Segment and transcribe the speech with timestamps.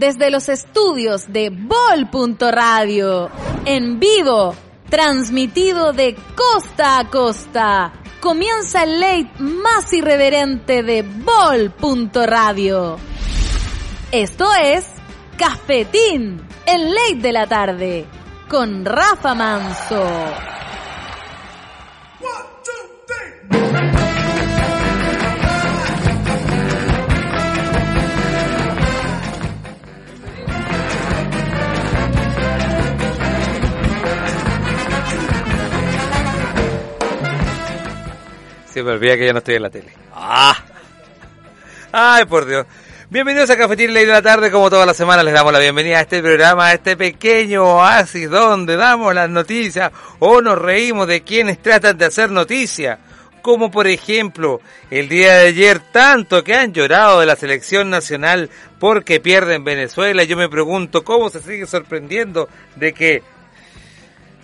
[0.00, 3.28] desde los estudios de Bol.radio,
[3.66, 4.54] en vivo,
[4.88, 7.92] transmitido de costa a costa.
[8.18, 12.96] Comienza el late más irreverente de Bol.radio.
[14.10, 14.86] Esto es
[15.36, 18.06] Cafetín, el late de la tarde,
[18.48, 20.59] con Rafa Manso.
[38.72, 39.92] Se me olvida que ya no estoy en la tele.
[40.14, 40.56] ¡Ah!
[41.90, 42.66] ¡Ay, por Dios!
[43.08, 45.98] Bienvenidos a Cafetín Ley de la Tarde, como todas las semanas les damos la bienvenida
[45.98, 51.22] a este programa, a este pequeño oasis donde damos las noticias o nos reímos de
[51.22, 53.00] quienes tratan de hacer noticias.
[53.42, 54.60] Como por ejemplo,
[54.90, 60.22] el día de ayer tanto que han llorado de la selección nacional porque pierden Venezuela.
[60.22, 63.22] Yo me pregunto cómo se sigue sorprendiendo de que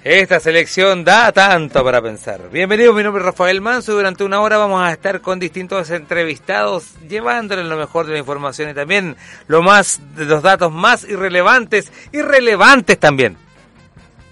[0.09, 2.49] esta selección da tanto para pensar.
[2.53, 5.91] Bienvenidos, mi nombre es Rafael Manso y durante una hora vamos a estar con distintos
[5.91, 9.17] entrevistados llevándoles lo mejor de la información y también
[9.49, 13.37] lo más los datos más irrelevantes, irrelevantes también.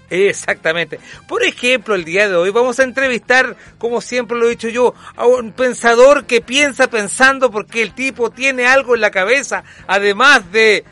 [0.09, 0.97] Exactamente.
[1.27, 4.93] Por ejemplo, el día de hoy vamos a entrevistar, como siempre lo he dicho yo,
[5.17, 10.49] a un pensador que piensa pensando porque el tipo tiene algo en la cabeza, además
[10.53, 10.85] de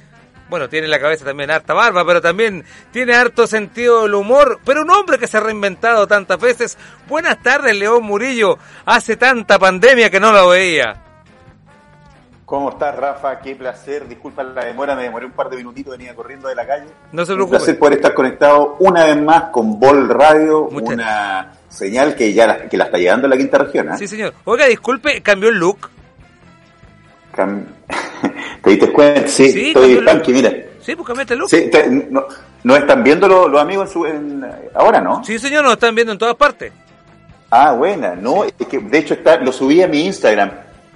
[0.50, 4.60] bueno, tiene en la cabeza también harta barba, pero también tiene harto sentido del humor,
[4.66, 6.78] pero un hombre que se ha reinventado tantas veces.
[7.08, 8.58] Buenas tardes, León Murillo.
[8.86, 11.04] Hace tanta pandemia que no lo veía.
[12.46, 13.40] ¿Cómo estás, Rafa?
[13.40, 14.08] Qué placer.
[14.08, 16.86] Disculpa la demora, me demoré un par de minutitos, venía corriendo de la calle.
[17.12, 17.56] No se preocupe.
[17.56, 22.32] Un placer poder estar conectado una vez más con Bol Radio, Muchas una señal que
[22.32, 23.90] ya la, que la está llegando a la quinta región.
[23.90, 23.98] ¿eh?
[23.98, 24.36] Sí, señor.
[24.44, 25.90] Oiga, disculpe, cambió el look.
[27.32, 27.66] Cam...
[28.64, 29.28] ¿Te diste cuenta?
[29.28, 30.52] Sí, Sí, estoy punky, mira.
[30.82, 31.50] Sí, pues cambiaste el look.
[31.50, 32.26] Sí, te- no,
[32.64, 35.24] ¿Nos están viendo los, los amigos en su, en- ahora, no?
[35.24, 36.72] Sí, señor, nos están viendo en todas partes.
[37.50, 40.50] Ah, buena, no, es que de hecho está, lo subí a mi Instagram.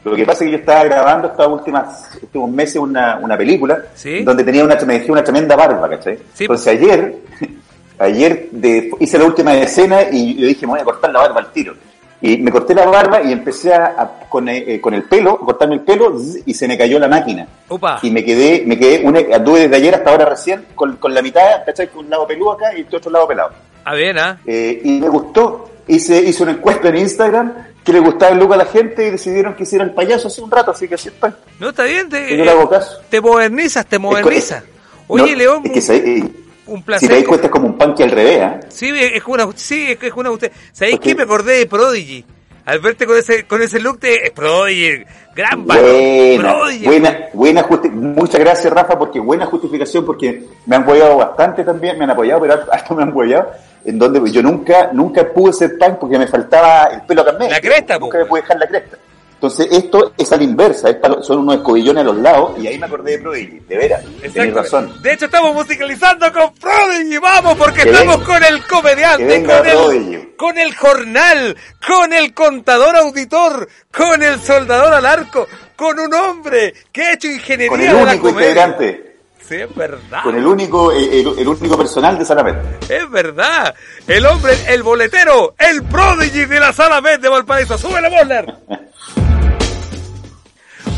[0.03, 3.83] Lo que pasa es que yo estaba grabando estas últimas, últimos meses una, una película
[3.94, 4.23] Sí.
[4.23, 6.17] donde tenía una, me dejé una tremenda barba, ¿cachai?
[6.33, 6.45] Sí.
[6.45, 7.16] Entonces ayer,
[8.00, 11.39] ayer de- hice la última escena y yo dije, me voy a cortar la barba
[11.41, 11.73] al tiro.
[12.19, 15.75] Y me corté la barba y empecé a, a- con, eh, con el pelo, cortarme
[15.75, 17.47] el pelo y se me cayó la máquina.
[17.67, 18.00] Opa.
[18.01, 21.22] Y me quedé, me quedé, una, anduve desde ayer hasta ahora recién con, con la
[21.22, 21.89] mitad, ¿cachai?
[21.89, 23.51] Con un lado peludo acá y otro lado pelado.
[23.85, 24.39] Ah, bien, ¿ah?
[24.45, 25.69] Eh, y me gustó.
[25.88, 29.11] Hice, hice una encuesta en Instagram que le gustaba el look a la gente y
[29.11, 31.33] decidieron que hiciera el payaso hace un rato, así que así está.
[31.59, 32.09] No, está bien.
[32.09, 33.00] Te, Y yo le hago caso.
[33.09, 34.63] te modernizas, te modernizas.
[35.07, 36.23] Oye, No, León, es que
[36.67, 37.09] un si placer.
[37.09, 38.59] te das cuenta es como un punky al revés, ¿eh?
[38.69, 40.51] Sí, es una, sí, es una usted.
[40.72, 41.16] ¿Sabéis qué?
[41.16, 42.25] Me acordé de Prodigy.
[42.66, 45.83] Al verte con ese, con ese look de Prodigy, gran valor.
[45.89, 51.63] Buena, buena, buena justi- muchas gracias Rafa, porque buena justificación, porque me han apoyado bastante
[51.63, 53.51] también, me han apoyado, pero hasta me han apoyado,
[53.85, 57.51] en donde yo nunca, nunca pude ser punk porque me faltaba el pelo medio.
[57.51, 58.23] La cresta, Nunca po.
[58.23, 58.97] me pude dejar la cresta.
[59.38, 62.80] Entonces esto es a la inversa, para- son unos escobillones a los lados, y ahí
[62.80, 64.03] me acordé de Prodigy, de veras,
[64.34, 65.00] tenés razón.
[65.03, 70.36] De hecho, estamos musicalizando con Prodigy, vamos, porque Que estamos con el comediante, con el,
[70.36, 71.56] con el jornal,
[71.88, 77.28] con el contador auditor, con el soldador al arco, con un hombre que ha hecho
[77.28, 78.50] ingeniería Con el de la único comedia.
[78.50, 79.16] integrante,
[79.47, 80.24] Sí, es verdad.
[80.24, 82.58] con el único, el, el- único personal de Salamet.
[82.91, 83.74] Es verdad.
[84.08, 87.78] El hombre, el boletero, el prodigy de la sala B de Valparaíso.
[87.78, 88.53] ¡Súbele, Bosler!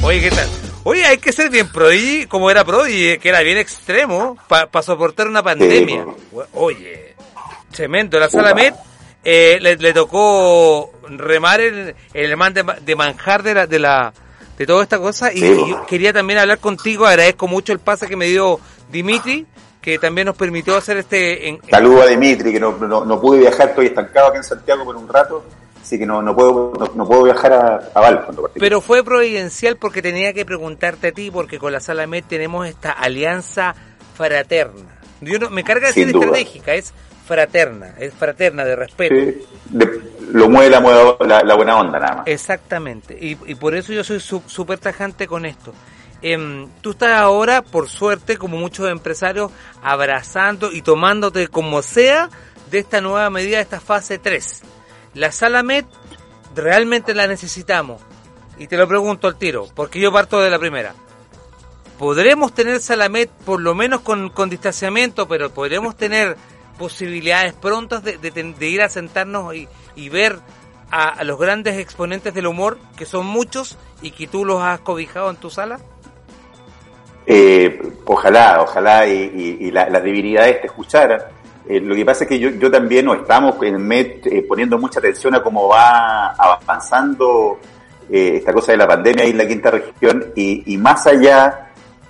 [0.02, 0.48] Oye, ¿qué tal?
[0.84, 5.28] Oye, hay que ser bien prodigy, como era prodigy, que era bien extremo, para soportar
[5.28, 6.06] una pandemia.
[6.54, 7.16] Oye,
[7.72, 8.18] tremendo.
[8.20, 8.62] La sala Upa.
[8.62, 8.76] Met
[9.24, 14.14] eh, le, le tocó remar el, el man de, de manjar de la, de la
[14.60, 17.08] de toda esta cosa y, Sí, y yo quería también hablar contigo.
[17.08, 18.60] Agradezco mucho el pase que me dio
[18.92, 19.48] Dimitri,
[19.82, 23.40] que también nos permitió hacer este en, Saludo a Dimitri, que no, no, no pude
[23.40, 25.46] viajar, estoy estancado aquí en Santiago por un rato,
[25.82, 28.52] así que no, no puedo no, no puedo viajar a, a particular.
[28.56, 32.68] Pero fue providencial porque tenía que preguntarte a ti, porque con la Sala Met tenemos
[32.68, 33.74] esta alianza
[34.16, 35.00] fraterna.
[35.22, 36.26] Yo no, me carga Sin duda.
[36.26, 36.94] estratégica, es
[37.30, 39.14] fraterna, es fraterna de respeto.
[39.16, 40.80] Sí, de- lo mueve la,
[41.26, 42.28] la, la buena onda nada más.
[42.28, 45.74] Exactamente, y, y por eso yo soy su- súper tajante con esto.
[46.24, 49.52] Em, tú estás ahora, por suerte, como muchos empresarios,
[49.84, 52.30] abrazando y tomándote como sea
[52.72, 54.62] de esta nueva medida, de esta fase 3.
[55.14, 55.86] La sala MED
[56.56, 58.02] realmente la necesitamos.
[58.58, 60.94] Y te lo pregunto al tiro, porque yo parto de la primera.
[61.98, 66.38] ¿Podremos tener Salamet por lo menos con, con distanciamiento, pero podremos tener
[66.80, 70.40] posibilidades prontas de, de de ir a sentarnos y, y ver
[70.90, 74.80] a, a los grandes exponentes del humor, que son muchos y que tú los has
[74.80, 75.80] cobijado en tu sala?
[77.32, 81.22] Eh, ojalá, ojalá y, las divinidades te escucharan.
[81.68, 84.80] Eh, lo que pasa es que yo, yo también, no estamos en MED eh, poniendo
[84.80, 87.60] mucha atención a cómo va avanzando
[88.10, 91.70] esta cosa de la pandemia ahí en la quinta región y, más allá,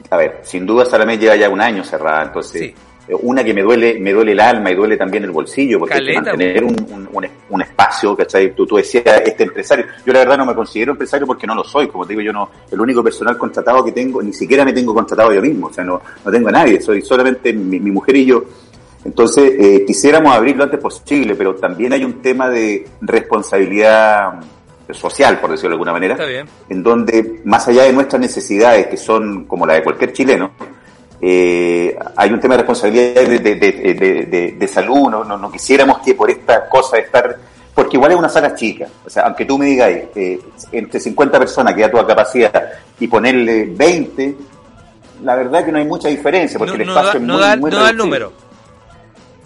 [0.10, 2.74] a ver, sin duda Salamé lleva ya un año cerrada, entonces
[3.22, 6.64] una que me duele, me duele el alma y duele también el bolsillo, porque mantener
[6.64, 7.10] un,
[7.50, 8.54] un, espacio, ¿cachai?
[8.54, 11.64] Tú, tú decías, este empresario, yo la verdad no me considero empresario porque no lo
[11.64, 14.74] soy, como te digo, yo no, el único personal contratado que tengo, ni siquiera me
[14.74, 18.16] tengo contratado yo mismo, o sea, no, no tengo a nadie, soy solamente mi, mujer
[18.18, 18.44] y yo.
[19.04, 24.34] Entonces, eh, quisiéramos abrir lo antes posible, pero también hay un tema de responsabilidad
[24.92, 26.18] social, por decirlo de alguna manera,
[26.68, 30.52] en donde más allá de nuestras necesidades, que son como la de cualquier chileno,
[31.22, 36.96] eh, hay un tema de responsabilidad de, salud, no, no, quisiéramos que por esta cosa
[36.96, 37.38] de estar,
[37.76, 40.40] porque igual es una sala chica, o sea, aunque tú me digas, eh,
[40.72, 44.36] entre 50 personas que da tu capacidad y ponerle 20,
[45.24, 47.90] la verdad que no hay mucha diferencia, porque el espacio es muy, da, no da
[47.90, 48.32] el número.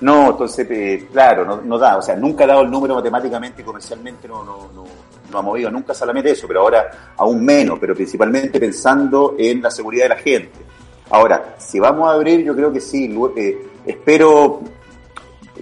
[0.01, 3.65] No, entonces, eh, claro, no, da, o sea, nunca ha dado el número matemáticamente y
[3.65, 4.83] comercialmente, no, no, no,
[5.31, 9.71] no ha movido nunca solamente eso, pero ahora aún menos, pero principalmente pensando en la
[9.71, 10.72] seguridad de la gente
[11.09, 13.13] Ahora, si vamos a abrir, yo creo que sí.
[13.35, 14.61] Eh, espero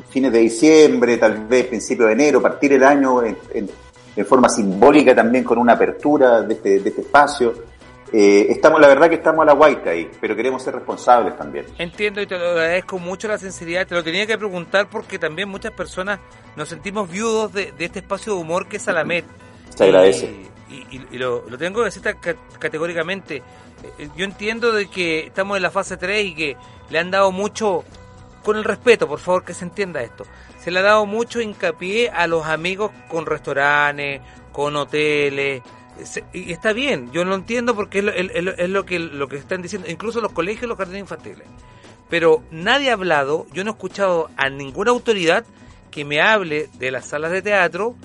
[0.09, 3.37] fines de diciembre, tal vez principio de enero, partir el año en,
[4.25, 7.53] forma simbólica también con una apertura de este, de este espacio.
[8.13, 11.65] Eh, estamos, la verdad que estamos a la guaita ahí, pero queremos ser responsables también.
[11.77, 13.87] Entiendo y te lo agradezco mucho la sinceridad.
[13.87, 16.19] Te lo tenía que preguntar porque también muchas personas
[16.57, 19.25] nos sentimos viudos de, este espacio de humor que es Salamet.
[19.69, 20.51] Se agradece.
[20.69, 22.01] Y, lo, lo, tengo que decir
[22.59, 23.41] categóricamente.
[23.97, 26.57] Eh, yo entiendo de que estamos en la fase 3 y que
[26.89, 27.83] le han dado mucho,
[28.43, 30.25] con el respeto, por favor que se entienda esto,
[30.59, 35.61] se le ha dado mucho hincapié a los amigos con restaurantes, con hoteles,
[36.33, 39.61] y está bien, yo lo entiendo porque es lo, es lo, que, lo que están
[39.61, 41.47] diciendo, incluso los colegios, los jardines infantiles.
[42.09, 45.45] Pero nadie ha hablado, yo no he escuchado a ninguna autoridad
[45.91, 47.95] que me hable de las salas de teatro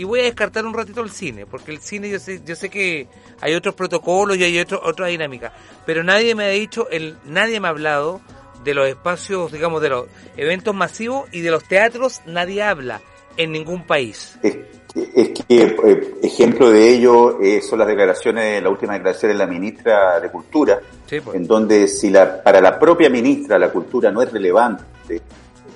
[0.00, 2.70] y voy a descartar un ratito el cine, porque el cine yo sé, yo sé
[2.70, 3.06] que
[3.42, 5.52] hay otros protocolos y hay otro, otra dinámica,
[5.84, 8.22] pero nadie me ha dicho, el, nadie me ha hablado
[8.64, 10.06] de los espacios, digamos, de los
[10.38, 13.02] eventos masivos y de los teatros, nadie habla
[13.36, 14.38] en ningún país.
[14.42, 14.56] Es,
[14.94, 20.18] que eh, ejemplo de ello eh, son las declaraciones, la última declaración de la ministra
[20.18, 21.22] de Cultura, pues.
[21.34, 25.20] en donde si la, para la propia ministra la cultura no es relevante,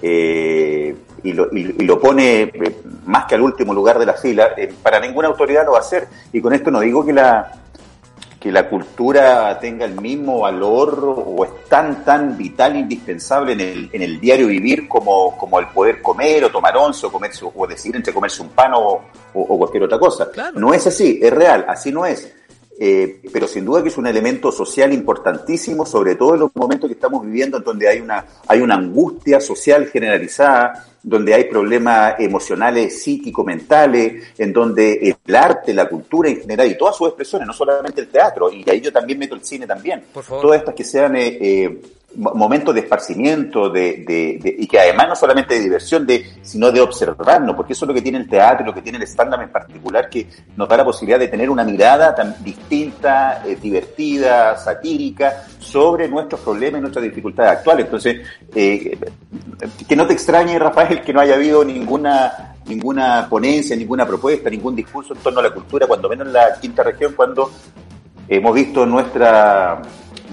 [0.06, 4.50] eh, y, lo, y, lo, pone eh, más que al último lugar de la fila,
[4.54, 6.06] eh, para ninguna autoridad lo va a hacer.
[6.30, 7.50] Y con esto no digo que la,
[8.38, 13.90] que la cultura tenga el mismo valor o es tan, tan vital, indispensable en el,
[13.94, 17.66] en el diario vivir como, como el poder comer o tomar once o, comerse, o
[17.66, 20.28] decidir entre comerse un pan o, o, cualquier otra cosa.
[20.54, 22.30] No es así, es real, así no es.
[22.78, 26.88] Eh, pero sin duda que es un elemento social importantísimo, sobre todo en los momentos
[26.88, 32.14] que estamos viviendo, en donde hay una, hay una angustia social generalizada, donde hay problemas
[32.18, 37.46] emocionales, psíquicos, mentales, en donde el arte, la cultura en general y todas sus expresiones,
[37.46, 40.84] no solamente el teatro, y ahí yo también meto el cine también, todas estas que
[40.84, 41.82] sean eh, eh
[42.16, 46.80] momentos de esparcimiento, de, de, y que además no solamente de diversión, de, sino de
[46.80, 49.50] observarnos, porque eso es lo que tiene el teatro, lo que tiene el stand-up en
[49.50, 50.26] particular, que
[50.56, 56.40] nos da la posibilidad de tener una mirada tan distinta, eh, divertida, satírica, sobre nuestros
[56.40, 57.86] problemas y nuestras dificultades actuales.
[57.86, 58.20] Entonces,
[58.54, 58.98] eh,
[59.88, 64.74] que no te extrañe, Rafael, que no haya habido ninguna ninguna ponencia, ninguna propuesta, ningún
[64.74, 67.50] discurso en torno a la cultura, cuando menos en la quinta región, cuando
[68.28, 69.82] hemos visto nuestra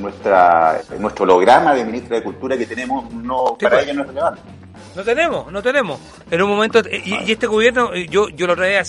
[0.01, 3.83] nuestra nuestro holograma de ministra de Cultura que tenemos no para pues.
[3.83, 4.41] ella no es relevante.
[4.95, 5.99] No tenemos, no tenemos.
[6.29, 8.83] En un momento, eh, y, este gobierno, eh, yo yo lo traía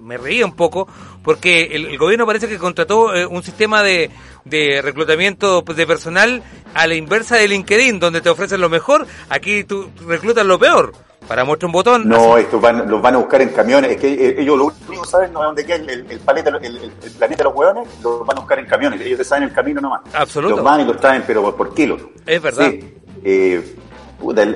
[0.00, 0.88] me reía un poco,
[1.22, 4.10] porque el, gobierno parece que contrató eh, un sistema de,
[4.44, 6.42] de reclutamiento de personal
[6.74, 10.92] a la inversa de LinkedIn, donde te ofrecen lo mejor, aquí tú reclutas lo peor
[11.26, 12.08] para muestra un botón.
[12.08, 13.92] No, estos van, los van a buscar en camiones.
[13.92, 16.50] Es que eh, ellos lo único que saben no es dónde queda el, el, planeta,
[16.60, 19.00] el, planeta de los hueones, los van a buscar en camiones.
[19.00, 20.02] Ellos saben el camino nomás.
[20.12, 20.56] Absoluto.
[20.56, 22.00] Los van y los traen, pero por kilos.
[22.26, 22.70] Es verdad.
[22.70, 22.94] Sí.
[23.24, 23.76] Eh,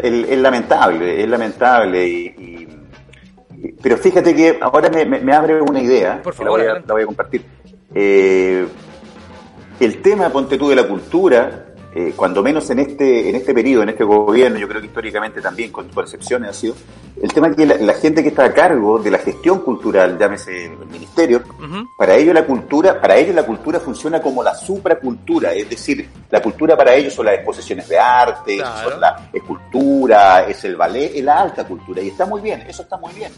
[0.02, 2.08] es lamentable, es lamentable.
[2.08, 2.68] Y,
[3.82, 6.22] pero fíjate que ahora me, me, abre una idea.
[6.22, 7.44] Por favor, la, voy a, compartir.
[7.94, 8.66] Eh,
[9.80, 13.84] el tema, ponte tú, de la cultura eh, cuando menos en este, en este periodo,
[13.84, 16.74] en este gobierno, yo creo que históricamente también, con, excepciones ha sido,
[17.22, 20.64] el tema es que la, gente que está a cargo de la gestión cultural, llámese
[20.64, 21.44] el ministerio,
[21.96, 26.42] para ellos la cultura, para ellos la cultura funciona como la supracultura, es decir, la
[26.42, 31.22] cultura para ellos son las exposiciones de arte, son la escultura, es el ballet, es
[31.22, 33.30] la alta cultura, y está muy bien, eso está muy bien.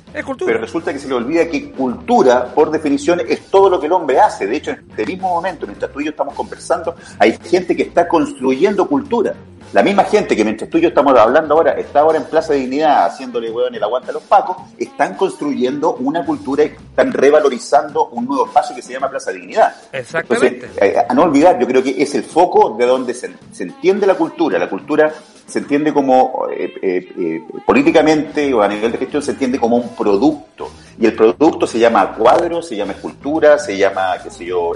[0.46, 3.92] Pero resulta que se le olvida que cultura, por definición, es todo lo que el
[3.92, 4.46] hombre hace.
[4.46, 7.82] De hecho, en este mismo momento, mientras tú y yo estamos conversando, hay gente que
[7.82, 8.45] está construyendo
[8.86, 9.34] cultura.
[9.72, 12.52] La misma gente que mientras tú y yo estamos hablando ahora, está ahora en Plaza
[12.52, 18.08] de Dignidad haciéndole hueón el aguante a los pacos, están construyendo una cultura están revalorizando
[18.08, 19.74] un nuevo espacio que se llama Plaza de Dignidad.
[19.92, 20.70] Exactamente.
[20.80, 24.14] Eh, a no olvidar, yo creo que es el foco de donde se, entiende la
[24.14, 24.58] cultura.
[24.58, 25.12] La cultura
[25.46, 29.88] se entiende como, eh, eh, políticamente o a nivel de gestión, se entiende como un
[29.96, 30.70] producto.
[30.98, 34.72] Y el producto se llama cuadro, se llama escultura, se llama, qué sé yo,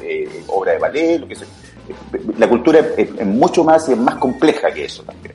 [0.49, 1.47] obra de ballet, lo que sea
[2.39, 5.35] la cultura es, mucho más y es más compleja que eso también.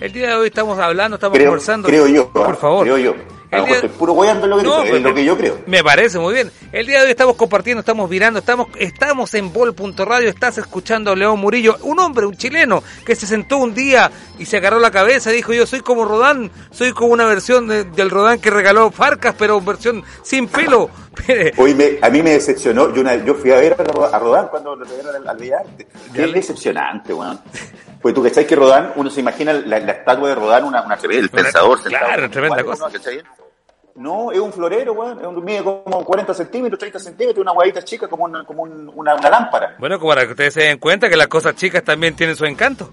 [0.00, 1.88] El día de hoy estamos hablando, estamos conversando.
[1.88, 2.84] Creo yo, por favor.
[2.84, 3.14] Creo yo.
[3.50, 5.58] A lo estoy puro guayando lo que, pues, lo que yo creo.
[5.66, 6.50] Me parece muy bien.
[6.72, 11.16] El día de hoy estamos compartiendo, estamos virando, estamos, estamos en bol.radio, estás escuchando a
[11.16, 14.90] León Murillo, un hombre, un chileno, que se sentó un día y se agarró la
[14.90, 18.90] cabeza y dijo, yo soy como Rodán, soy como una versión del Rodán que regaló
[18.90, 20.90] Farcas, pero versión sin pelo.
[21.56, 25.28] Hoy a mí me decepcionó, yo, yo fui a ver a Rodán cuando lo regalaron
[25.28, 25.86] al, al Arte.
[26.12, 27.40] Qué decepcionante, weón.
[28.00, 30.94] Pues tú que sabes que Rodán, uno se imagina la, estatua de Rodán, una, una
[30.94, 31.82] el pensador.
[31.82, 32.88] Claro, tremenda cosa.
[33.96, 35.18] No, es un florero, weón.
[35.18, 39.14] Es un, mide como 40 centímetros, 30 centímetros, una guayita chica como, una, como una,
[39.14, 39.74] una, lámpara.
[39.78, 42.44] Bueno, como para que ustedes se den cuenta que las cosas chicas también tienen su
[42.44, 42.90] encanto.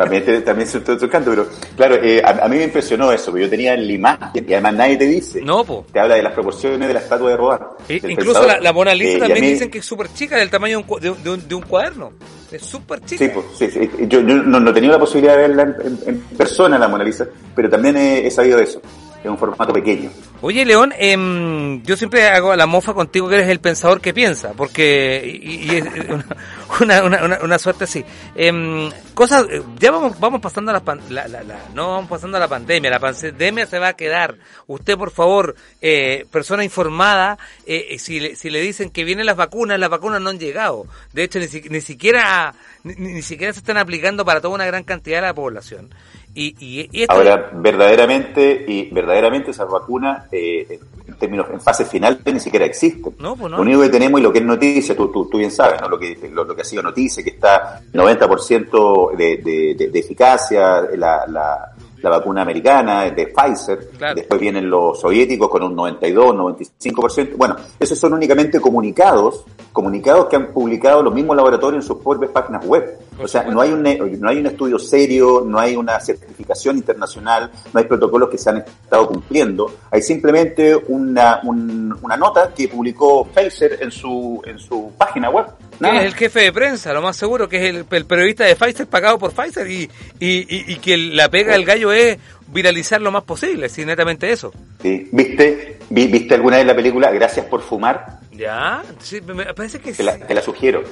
[0.00, 3.50] También, también su, su, encanto, pero claro, eh, a, mí me impresionó eso, porque yo
[3.50, 5.42] tenía el imagen y además nadie te dice.
[5.42, 5.84] No, po.
[5.92, 7.60] Te habla de las proporciones de la estatua de Rodán.
[7.88, 11.10] incluso la, la, Mona Lisa eh, también dicen que es súper chica, del tamaño de
[11.10, 12.12] un, de, un, de un cuaderno.
[12.50, 13.26] Es súper chica.
[13.26, 13.90] Sí, pues, sí, sí.
[14.08, 15.76] Yo, yo no, no, he tenido la posibilidad de verla
[16.06, 18.80] en, persona, la Mona Lisa, pero también he sabido de eso
[19.22, 20.10] es un formato pequeño.
[20.40, 24.52] Oye, León, eh, yo siempre hago la mofa contigo que eres el pensador que piensa,
[24.56, 25.84] porque y, es
[26.80, 28.02] una, una, una, suerte así.
[28.34, 29.46] Eh, cosas,
[29.78, 31.42] ya vamos, vamos pasando la, la,
[31.74, 34.36] no vamos pasando la pandemia, la pandemia se va a quedar.
[34.66, 39.36] Usted, por favor, eh, persona informada, eh, si, le, si le dicen que vienen las
[39.36, 40.86] vacunas, las vacunas no han llegado.
[41.12, 45.18] De hecho, ni, ni siquiera ni siquiera se están aplicando para toda una gran cantidad
[45.18, 45.90] de la población.
[46.34, 52.64] Y, Ahora, verdaderamente, y verdaderamente esas vacunas, eh, en términos, en fase final, ni siquiera
[52.64, 53.12] existen.
[53.12, 55.80] Pues lo único que tenemos y lo que es noticia, tú, tú, tú bien sabes,
[55.80, 55.88] ¿no?
[55.88, 61.26] lo, que, lo, que ha sido noticia, que está 90% de, de, de, eficacia, la,
[61.26, 61.69] la,
[62.02, 67.36] la vacuna americana, de Pfizer, después vienen los soviéticos con un 92, 95%.
[67.36, 72.30] Bueno, esos son únicamente comunicados, comunicados que han publicado los mismos laboratorios en sus propias
[72.30, 72.98] páginas web.
[73.22, 77.50] O sea, no hay un no hay un estudio serio, no hay una certificación internacional,
[77.72, 79.70] no hay protocolos que se han estado cumpliendo.
[79.90, 85.46] Hay simplemente una, una nota que publicó Pfizer en su en su página web
[85.88, 89.18] es el jefe de prensa, lo más seguro, que es el, periodista de Pfizer pagado
[89.18, 92.18] por Pfizer y, y, y, que la pega del gallo es
[92.48, 94.52] viralizar lo más posible, si netamente eso.
[94.82, 95.08] Sí.
[95.12, 98.20] ¿Viste, ¿Viste alguna vez la película Gracias por fumar?
[98.32, 100.82] Ya, sí, me parece que te la, te la sugiero.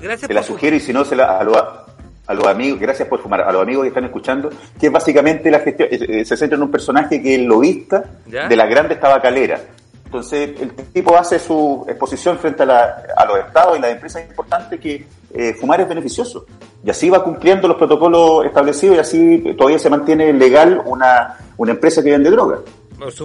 [0.00, 1.86] Gracias te la sugiero y si no, se la, a,
[2.26, 5.50] a los amigos, gracias por fumar, a los amigos que están escuchando, que es básicamente
[5.50, 8.96] la gestión, eh, se centra en un personaje que es el lobista de la grande
[8.96, 9.60] tabacalera
[10.12, 15.06] entonces, el tipo hace su exposición frente a, los estados y las empresas importantes que
[15.32, 16.44] eh, fumar es beneficioso.
[16.84, 21.72] Y así va cumpliendo los protocolos establecidos y así todavía se mantiene legal una, una
[21.72, 22.60] empresa que vende drogas.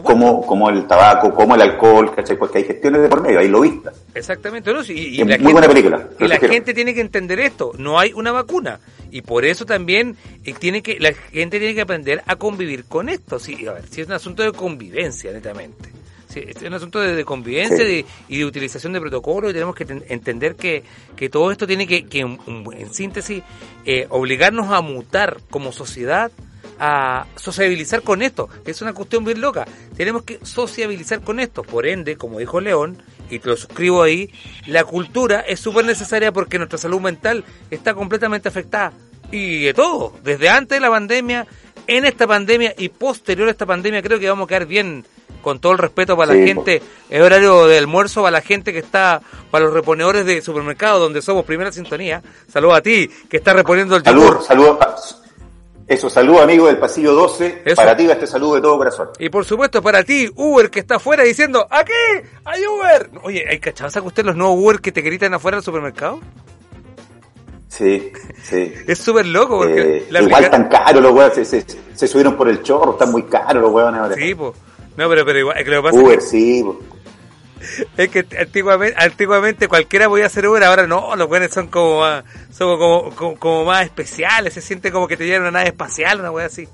[0.02, 2.38] Como, como el tabaco, como el alcohol, ¿cachai?
[2.38, 3.94] Porque hay gestiones de por medio, hay lobistas.
[4.16, 4.82] Exactamente, ¿no?
[4.88, 6.08] Y, la muy buena película.
[6.18, 8.80] Y la gente tiene que entender esto, no hay una vacuna.
[9.12, 10.16] Y por eso también
[10.46, 13.40] eh, tiene que la gente tiene que aprender a convivir con esto.
[13.40, 15.98] Sí, a ver, si es un asunto de convivencia, netamente
[16.38, 17.86] es un asunto de, convivencia
[18.28, 20.84] y de utilización de protocolos y tenemos que entender que,
[21.16, 23.44] que, todo esto tiene que, que en, síntesis,
[23.86, 26.32] eh, obligarnos a mutar como sociedad
[26.80, 29.66] a sociabilizar con esto, que es una cuestión bien loca.
[29.96, 31.64] Tenemos que sociabilizar con esto.
[31.64, 34.32] Por ende, como dijo León, y te lo suscribo ahí,
[34.68, 38.94] la cultura es súper necesaria porque nuestra salud mental está completamente afectada.
[39.32, 41.48] Y de todo, desde antes de la pandemia,
[41.88, 45.06] en esta pandemia y posterior a esta pandemia, creo que vamos a quedar bien
[45.42, 48.80] con todo el respeto para la gente, es horario de almuerzo para la gente que
[48.80, 52.22] está, para los reponedores de supermercado, donde somos primera sintonía.
[52.48, 54.44] Saludos a ti, que está reponiendo el yogur.
[54.44, 54.78] Saludos,
[55.88, 57.64] eso, saludo amigo del pasillo 12.
[57.74, 59.10] Para ti este saludo de todo corazón.
[59.20, 61.94] Y por supuesto para ti, Uber, que está afuera diciendo, aquí
[62.44, 63.10] hay Uber.
[63.24, 63.90] Oye, ¿hay cachado?
[63.90, 66.20] ¿Sabe usted los nuevos Uber que te gritan afuera del supermercado?
[67.70, 68.12] Sí,
[68.44, 68.74] sí.
[68.88, 70.52] Es súper loco porque eh, igual aplica...
[70.52, 73.72] tan caro los weones, se, se, se, subieron por el chorro, están muy caros los
[73.72, 74.16] weones ahora.
[74.16, 74.54] Sí, pues.
[74.98, 76.66] No, pero, pero igual, es que lo que pasa Uber, es que, sí,
[77.98, 82.24] es que antiguamente, antiguamente cualquiera podía hacer Uber, ahora no, los weones son como más,
[82.52, 86.20] son como, como, como más especiales, se siente como que te llevan una nave espacial,
[86.20, 86.68] una wea así.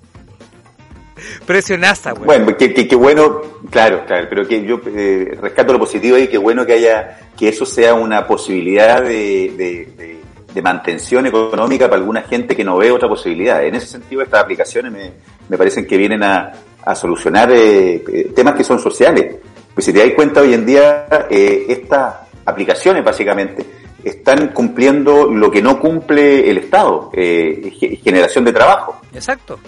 [1.46, 2.26] Precio NASA, weón.
[2.26, 6.28] Bueno, que, que, que, bueno, claro, claro, pero que yo eh, rescato lo positivo ahí,
[6.28, 10.23] que bueno que haya, que eso sea una posibilidad de, de, de,
[10.54, 13.64] de, mantención económica para alguna gente que no ve otra posibilidad.
[13.64, 15.12] En ese sentido, estas aplicaciones me,
[15.50, 16.52] me parecen que vienen a,
[16.86, 19.36] a solucionar eh, temas que son sociales.
[19.74, 23.66] Pues si te das cuenta, hoy en día eh, estas aplicaciones básicamente
[24.04, 29.02] están cumpliendo lo que no cumple el Estado, eh, generación de trabajo.
[29.14, 29.60] Exacto.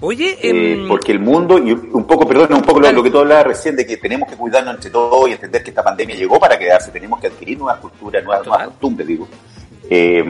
[0.00, 3.20] Oye, eh, porque el mundo, y un poco, perdón, un poco lo, lo, que tú
[3.20, 6.40] hablabas recién, de que tenemos que cuidarnos entre todos y entender que esta pandemia llegó
[6.40, 9.28] para quedarse, tenemos que adquirir nuevas culturas, nuevas, nuevas costumbres, digo.
[9.88, 10.24] Eh,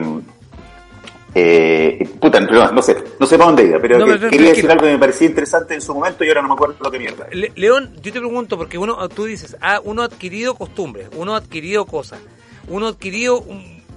[1.35, 4.51] eh, puta, no, no, sé, no sé para dónde ir, pero, no, que, pero quería
[4.51, 6.91] decir algo que me parecía interesante en su momento y ahora no me acuerdo lo
[6.91, 7.27] que mierda.
[7.33, 11.35] Le, León, yo te pregunto, porque uno, tú dices, ah, uno ha adquirido costumbres, uno
[11.35, 12.21] ha adquirido cosas,
[12.69, 13.47] uno ha adquirido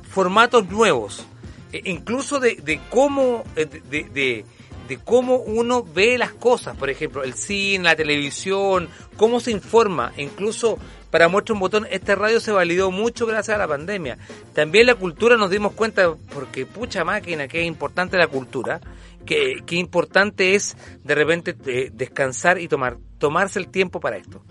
[0.10, 1.26] formatos nuevos,
[1.74, 4.46] eh, incluso de, de cómo, eh, de, de,
[4.88, 10.14] de cómo uno ve las cosas, por ejemplo, el cine, la televisión, cómo se informa,
[10.18, 10.78] incluso
[11.16, 14.18] para muestra un botón, este radio se validó mucho gracias a la pandemia.
[14.54, 18.82] También la cultura nos dimos cuenta, porque pucha máquina, que es importante la cultura,
[19.26, 21.54] que, que importante es de repente
[21.94, 24.44] descansar y tomar, tomarse el tiempo para esto.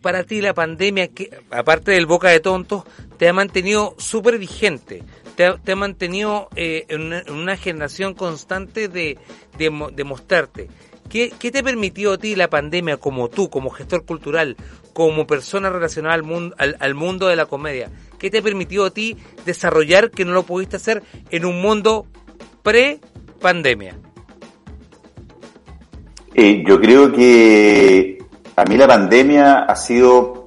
[0.00, 2.84] Para ti la pandemia, que aparte del boca de tontos,
[3.16, 5.02] te ha mantenido súper vigente,
[5.38, 7.02] te ha, te ha mantenido eh, en,
[7.32, 9.18] una, en, generación constante de,
[9.56, 10.66] de, mostrarte.
[11.08, 14.56] ¿Qué, ¿Qué, te permitió a ti la pandemia como tú, como gestor cultural,
[14.92, 17.88] como persona relacionada al mundo, al, mundo de la comedia?
[18.18, 19.16] ¿Qué te permitió a ti
[19.46, 22.08] desarrollar que no lo pudiste hacer en un mundo
[22.64, 23.96] pre-pandemia?
[26.34, 28.18] Eh, yo creo que
[28.56, 30.46] a mí la pandemia ha sido...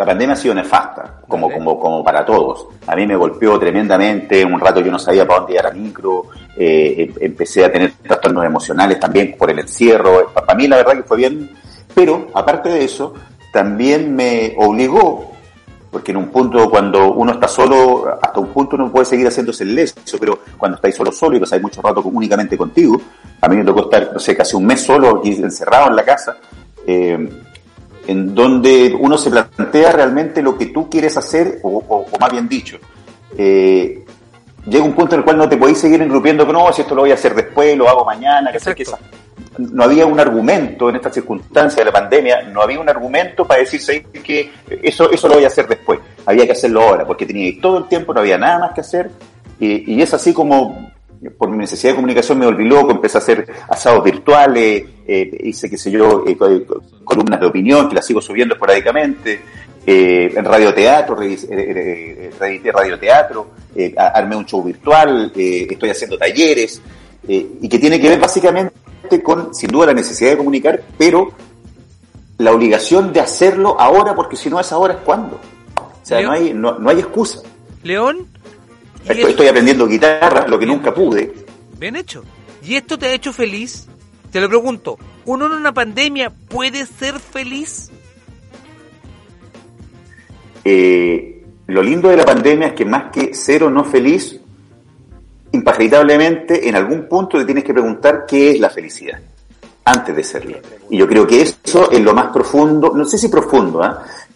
[0.00, 2.68] la pandemia ha sido nefasta, como, como, como para todos.
[2.86, 6.24] A mí me golpeó tremendamente, un rato yo no sabía para dónde ir a micro,
[6.56, 10.32] eh, empecé a tener trastornos emocionales también por el encierro.
[10.32, 11.50] Para mí la verdad que fue bien,
[11.94, 13.12] pero aparte de eso,
[13.52, 15.32] también me obligó,
[15.90, 19.64] porque en un punto cuando uno está solo, hasta un punto uno puede seguir haciéndose
[19.64, 22.98] el leso, pero cuando estáis solo solo y pasáis mucho rato únicamente contigo,
[23.38, 26.04] a mí me tocó estar, no sé, casi un mes solo aquí encerrado en la
[26.06, 26.38] casa,
[26.86, 27.28] eh,
[28.06, 32.30] en donde uno se plantea realmente lo que tú quieres hacer, o, o, o más
[32.30, 32.78] bien dicho,
[33.36, 34.04] eh,
[34.66, 36.94] llega un punto en el cual no te podéis seguir engrupiendo que no, si esto
[36.94, 38.84] lo voy a hacer después, lo hago mañana, que sé que
[39.58, 43.60] no había un argumento en esta circunstancia de la pandemia, no había un argumento para
[43.60, 44.50] decirse que
[44.82, 47.88] eso, eso lo voy a hacer después, había que hacerlo ahora, porque tenía todo el
[47.88, 49.10] tiempo, no había nada más que hacer,
[49.58, 50.90] y, y es así como
[51.36, 55.68] por mi necesidad de comunicación me volví loco, empecé a hacer asados virtuales, eh, hice,
[55.68, 56.36] qué sé yo, eh,
[57.04, 59.40] columnas de opinión que las sigo subiendo esporádicamente,
[59.86, 66.80] eh, en radioteatro, reedité radioteatro, eh, armé un show virtual, eh, estoy haciendo talleres,
[67.26, 71.32] eh, y que tiene que ver básicamente con, sin duda, la necesidad de comunicar, pero
[72.38, 75.40] la obligación de hacerlo ahora, porque si no es ahora, es cuándo.
[75.76, 77.40] O sea, no hay, no, no hay excusa.
[77.82, 78.26] León,
[79.04, 81.32] Estoy, estoy, aprendiendo guitarra, lo que bien, nunca pude.
[81.78, 82.22] Bien hecho.
[82.62, 83.86] ¿Y esto te ha hecho feliz?
[84.30, 84.98] Te lo pregunto.
[85.24, 87.90] ¿Uno en una pandemia puede ser feliz?
[90.64, 94.38] Eh, lo lindo de la pandemia es que más que ser o no feliz,
[95.52, 99.20] impagitablemente en algún punto te tienes que preguntar qué es la felicidad
[99.84, 100.58] antes de serlo.
[100.90, 103.90] Y yo creo que eso es lo más profundo, no sé si profundo, ¿eh?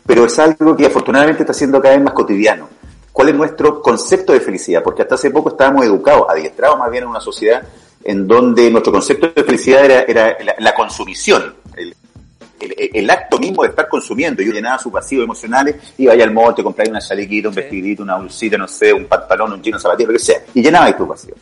[0.06, 2.73] pero es algo que afortunadamente está siendo cada vez más cotidiano
[3.14, 7.04] cuál es nuestro concepto de felicidad, porque hasta hace poco estábamos educados, adiestrados más bien
[7.04, 7.62] en una sociedad
[8.02, 11.94] en donde nuestro concepto de felicidad era, era la, la, consumición, el,
[12.58, 14.42] el, el, acto mismo de estar consumiendo.
[14.42, 17.60] Yo llenaba sus vacíos emocionales, iba allá al monte, compraba una chalequita, un sí.
[17.60, 20.96] vestidito, una bolsita, no sé, un pantalón, un chino, zapatilla, lo que sea, y llenaba
[20.96, 21.38] tus vacíos.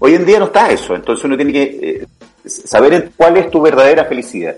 [0.00, 2.06] Hoy en día no está eso, entonces uno tiene que eh,
[2.44, 4.54] saber cuál es tu verdadera felicidad.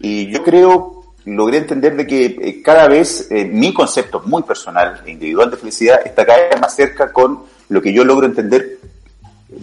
[0.00, 0.95] Y yo creo
[1.26, 5.56] logré entender de que eh, cada vez eh, mi concepto muy personal e individual de
[5.56, 8.78] felicidad está cada vez más cerca con lo que yo logro entender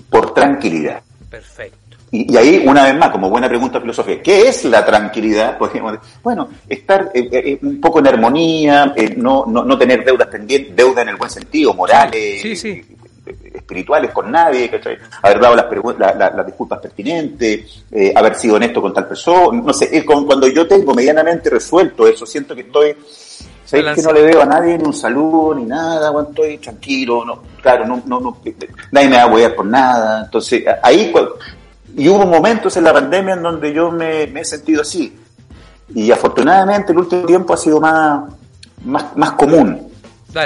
[0.10, 1.02] por tranquilidad.
[1.30, 1.84] Perfecto.
[2.14, 5.58] Y, y ahí, una vez más, como buena pregunta filosófica, ¿qué es la tranquilidad?
[5.60, 10.28] Podríamos bueno, estar eh, eh, un poco en armonía, eh, no, no, no tener deudas
[10.28, 12.84] pendientes, deuda en el buen sentido, morales, sí, sí.
[13.26, 14.70] Espirituales con nadie,
[15.22, 15.66] haber dado las,
[15.98, 20.48] la, la, las disculpas pertinentes, eh, haber sido honesto con tal persona, no sé, cuando
[20.48, 22.96] yo tengo medianamente resuelto eso, siento que estoy
[23.66, 26.12] ¿Sabes que no le veo a nadie ni un saludo ni nada?
[26.12, 28.38] Bueno, estoy tranquilo, claro, no, no, no,
[28.92, 30.26] nadie me va a apoyar por nada.
[30.26, 31.12] Entonces, ahí,
[31.96, 35.18] y hubo momentos en la pandemia en donde yo me, he sentido así.
[35.96, 38.24] Y afortunadamente el último tiempo ha sido más,
[38.84, 39.93] más, más común.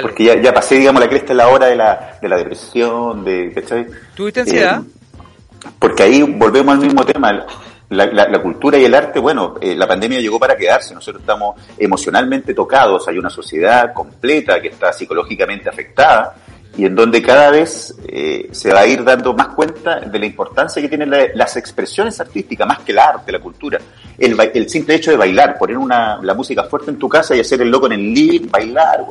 [0.02, 3.24] Porque ya, ya, pasé, digamos, la cresta en la hora de la, de la depresión,
[3.24, 3.86] de, ¿cachai?
[4.14, 4.82] ¿Tuviste ansiedad?
[4.82, 7.46] Eh, porque ahí volvemos al mismo tema.
[7.90, 10.92] La, la, cultura y el arte, bueno, eh, la pandemia llegó para quedarse.
[10.94, 13.08] Nosotros estamos emocionalmente tocados.
[13.08, 16.34] Hay una sociedad completa que está psicológicamente afectada
[16.78, 20.26] y en donde cada vez eh, se va a ir dando más cuenta de la
[20.26, 23.80] importancia que tienen las expresiones artísticas, más que el arte, la cultura.
[24.16, 27.40] El, el simple hecho de bailar, poner una, la música fuerte en tu casa y
[27.40, 29.04] hacer el loco en el living, bailar,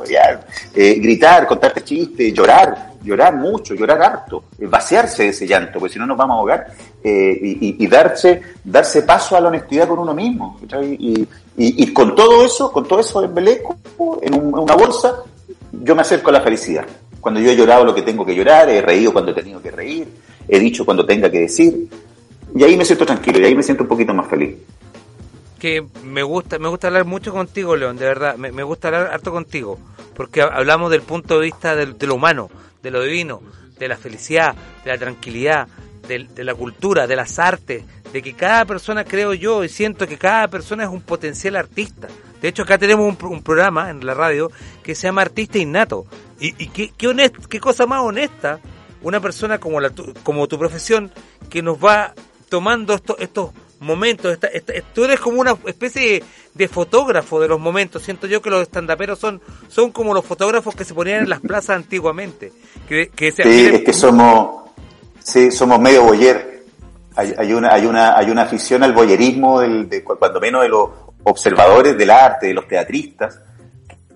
[0.74, 5.92] eh, gritar, contarte chistes, llorar, llorar mucho, llorar harto, eh, vaciarse de ese llanto, porque
[5.92, 6.66] si no nos vamos a ahogar,
[7.04, 10.58] y, darse, darse paso a la honestidad con uno mismo.
[10.98, 13.76] Y, con todo eso, con todo eso en beleco,
[14.22, 15.16] en una bolsa,
[15.70, 16.86] yo me acerco a la felicidad.
[17.20, 19.70] Cuando yo he llorado lo que tengo que llorar, he reído cuando he tenido que
[19.70, 20.06] reír,
[20.48, 21.88] he dicho cuando tenga que decir,
[22.54, 24.56] y ahí me siento tranquilo, y ahí me siento un poquito más feliz.
[25.58, 29.32] Que me gusta, me gusta hablar mucho contigo, León, de verdad, me, gusta hablar harto
[29.32, 29.78] contigo,
[30.14, 32.48] porque hablamos del punto de vista de, lo humano,
[32.82, 33.42] de lo divino,
[33.78, 34.54] de la felicidad,
[34.84, 35.68] de la tranquilidad,
[36.06, 40.06] de, de, la cultura, de las artes, de que cada persona, creo yo, y siento
[40.06, 42.08] que cada persona es un potencial artista.
[42.40, 44.50] De hecho, acá tenemos un, programa en la radio
[44.82, 46.06] que se llama Artista Innato.
[46.40, 48.60] Y, y qué, qué, qué cosa más honesta
[49.02, 51.10] una persona como, la, como tu profesión
[51.50, 52.14] que nos va
[52.48, 54.32] tomando estos, estos momentos.
[54.32, 54.48] Esta,
[54.94, 56.22] tú eres como una especie
[56.54, 58.02] de, fotógrafo de los momentos.
[58.02, 61.40] Siento yo que los estandaperos son, son como los fotógrafos que se ponían en las
[61.40, 62.52] plazas antiguamente.
[62.88, 64.70] Que, que sí, es que somos,
[65.20, 66.64] sí, somos medio boyer.
[67.16, 70.68] Hay, hay, una, hay, una, hay una afición al boyerismo, del, de, cuando menos de
[70.68, 70.90] los
[71.24, 73.40] observadores del arte, de los teatristas,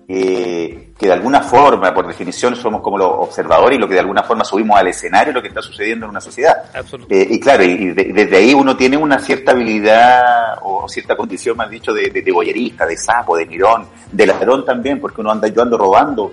[0.07, 4.23] que de alguna forma, por definición, somos como los observadores y lo que de alguna
[4.23, 6.63] forma subimos al escenario lo que está sucediendo en una sociedad.
[7.09, 11.69] Eh, y claro, y desde ahí uno tiene una cierta habilidad o cierta condición, más
[11.69, 15.61] dicho, de, de, boyerista, de sapo, de mirón, de ladrón también, porque uno anda, yo
[15.61, 16.31] ando robando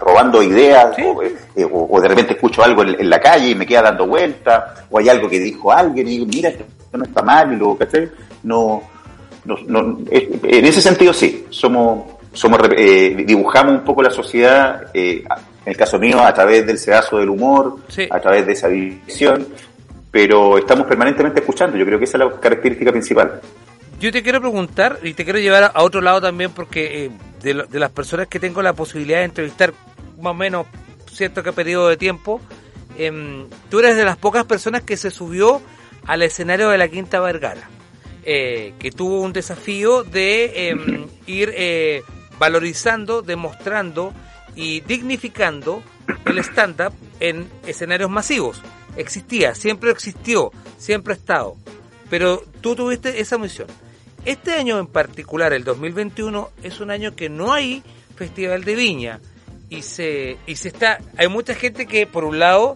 [0.00, 4.08] robando ideas eh, o, de repente escucho algo en, la calle y me queda dando
[4.08, 7.56] vuelta o hay algo que dijo alguien y digo mira esto no está mal y
[7.56, 8.10] luego ¿cachai?
[8.42, 8.82] no
[9.44, 15.24] no, en ese sentido sí, somos, somos eh, dibujamos un poco la sociedad, eh,
[15.64, 17.76] en el caso mío, a través del sedazo del humor,
[18.10, 19.46] a través de esa visión,
[20.10, 23.40] pero estamos permanentemente escuchando, yo creo que esa es la característica principal.
[24.00, 27.10] Yo te quiero preguntar y te quiero llevar a otro lado también porque eh,
[27.42, 29.72] de, de, las personas que tengo la posibilidad de entrevistar
[30.20, 30.66] más o menos
[31.12, 32.40] cierto periodo de tiempo,
[32.98, 35.60] em, tú eres de las pocas personas que se subió
[36.06, 37.68] al escenario de la Quinta Vergara.
[38.24, 42.02] Eh, que tuvo un desafío de em, ir eh,
[42.38, 44.12] valorizando, demostrando
[44.54, 45.82] y dignificando
[46.26, 48.60] el stand-up en escenarios masivos.
[48.96, 51.56] Existía, siempre existió, siempre ha estado.
[52.10, 53.68] Pero tú tuviste esa misión.
[54.24, 57.82] Este año en particular, el 2021, es un año que no hay
[58.16, 59.20] Festival de Viña.
[59.68, 62.74] Y se, y se está, hay mucha gente que por un lado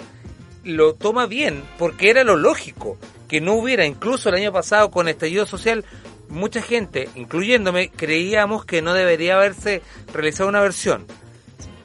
[0.65, 2.97] lo toma bien, porque era lo lógico
[3.29, 5.85] que no hubiera, incluso el año pasado con estallido social,
[6.29, 11.07] mucha gente, incluyéndome, creíamos que no debería haberse realizado una versión.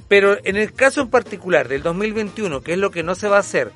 [0.07, 3.37] Pero en el caso en particular del 2021, que es lo que no se va
[3.37, 3.71] a hacer,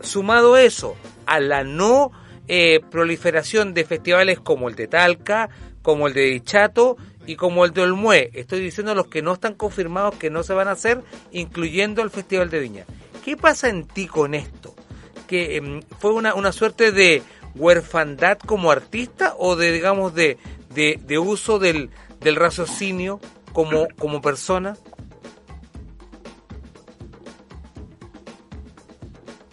[0.00, 2.10] sumado eso a la no
[2.48, 5.48] eh, proliferación de festivales como el de Talca,
[5.82, 9.54] como el de Dichato y como el de Olmué, estoy diciendo los que no están
[9.54, 11.02] confirmados que no se van a hacer,
[11.32, 12.84] incluyendo el Festival de Viña.
[13.24, 14.74] ¿Qué pasa en ti con esto?
[15.26, 17.22] que em, fue una, una suerte de
[17.58, 20.38] huerfandad como artista o de, digamos, de,
[20.74, 21.90] de, uso del,
[22.20, 23.20] del raciocinio
[23.52, 24.76] como, como persona?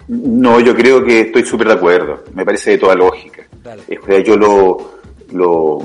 [0.08, 2.24] No, yo creo que estoy súper de acuerdo.
[2.34, 3.48] Me parece de toda lógica.
[4.26, 5.00] yo lo,
[5.32, 5.80] lo,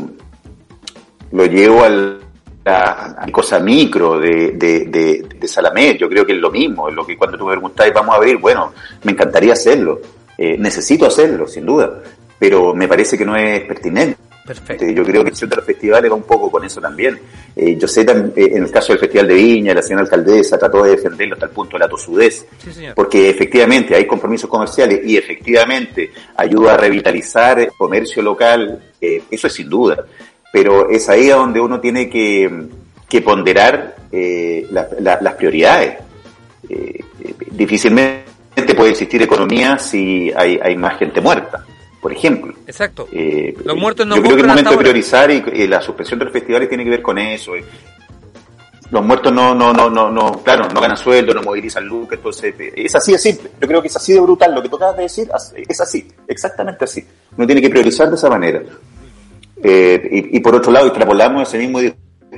[1.30, 2.20] lo llevo al,
[2.68, 6.94] a, cosa micro de, de, de, de Salamé, yo creo que es lo mismo, es
[6.94, 8.72] lo que cuando tú me preguntas vamos a ver, bueno,
[9.04, 10.00] me encantaría hacerlo,
[10.38, 12.00] eh, necesito hacerlo, sin duda,
[12.38, 14.16] pero me parece que no es pertinente.
[14.46, 14.86] Perfecto.
[14.86, 17.18] Yo creo que el de los festivales va un poco con eso también.
[17.54, 20.84] Eh, yo sé, eh, en el caso del Festival de Viña, la señora alcaldesa trató
[20.84, 22.46] de defenderlo hasta el punto de la tosudez,
[22.94, 29.52] porque efectivamente hay compromisos comerciales y efectivamente ayuda a revitalizar el comercio local, eso es
[29.52, 30.06] sin duda
[30.50, 32.68] pero es ahí a donde uno tiene que,
[33.06, 35.98] que ponderar eh, las prioridades.
[37.50, 38.37] Difícilmente
[38.78, 41.64] puede existir economía si hay, hay más gente muerta,
[42.00, 42.54] por ejemplo.
[42.66, 43.08] Exacto.
[43.12, 46.26] Eh, Los muertos no Yo creo que el momento de priorizar y, la suspensión de
[46.26, 47.52] los festivales tiene que ver con eso.
[48.90, 52.54] los muertos no, no, no, no, no, claro, no ganan sueldo, no movilizan luz, entonces
[52.74, 53.50] es así de simple.
[53.60, 54.54] Yo creo que es así de brutal.
[54.54, 55.28] Lo que tocabas de decir
[55.68, 57.04] es así, exactamente así.
[57.36, 58.62] Uno tiene que priorizar de esa manera.
[59.60, 61.80] Eh, y, por otro lado, extrapolamos ese mismo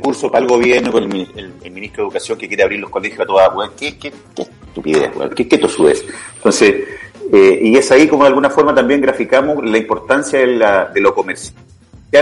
[0.00, 3.26] discurso para el gobierno con el, ministro de Educación que quiere abrir los colegios a
[3.26, 6.04] toda, ¿qué, qué, qué estupidez, ¿Qué, qué tosudez?
[6.36, 6.74] Entonces,
[7.30, 11.00] eh, y es ahí como de alguna forma también graficamos la importancia de, la, de
[11.00, 11.52] lo comercial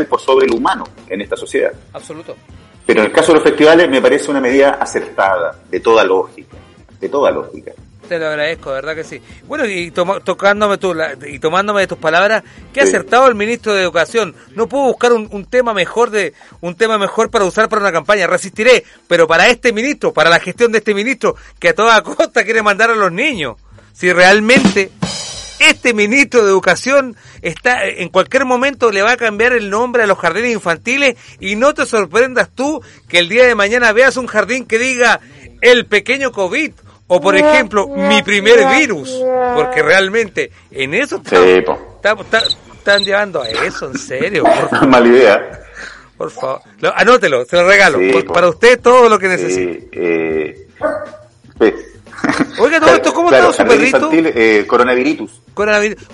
[0.08, 1.72] por sobre lo humano en esta sociedad.
[1.92, 2.36] Absoluto.
[2.84, 6.56] Pero en el caso de los festivales me parece una medida acertada, de toda lógica,
[6.98, 7.72] de toda lógica.
[8.09, 9.21] Te lo agradezco, verdad que sí.
[9.47, 12.42] Bueno, y tocándome tu, y tomándome de tus palabras,
[12.73, 14.35] qué acertado el ministro de Educación.
[14.55, 17.92] No puedo buscar un, un, tema mejor de un tema mejor para usar para una
[17.92, 18.27] campaña.
[18.27, 22.44] Resistiré, pero para este ministro, para la gestión de este ministro, que a toda costa
[22.44, 23.57] quiere mandar a los niños.
[23.92, 24.90] Si realmente
[25.59, 30.07] este ministro de Educación está en cualquier momento le va a cambiar el nombre a
[30.07, 34.29] los jardines infantiles y no te sorprendas tú que el día de mañana veas un
[34.29, 35.21] jardín que diga
[35.61, 36.73] el pequeño COVID
[37.09, 39.23] o por ejemplo mi primer virus,
[39.55, 41.21] porque realmente en eso
[42.79, 44.44] están llevando a eso, en serio.
[44.71, 45.61] Por Mala idea.
[46.16, 46.61] Por favor,
[46.94, 47.99] anótelo, se lo regalo.
[48.33, 49.88] para usted todo lo que necesite.
[49.92, 50.68] Eh,
[51.57, 51.75] pues,
[52.59, 54.11] Oiga, todo esto, ¿cómo ha estado su perrito?
[54.12, 55.42] Eh, coronavirus.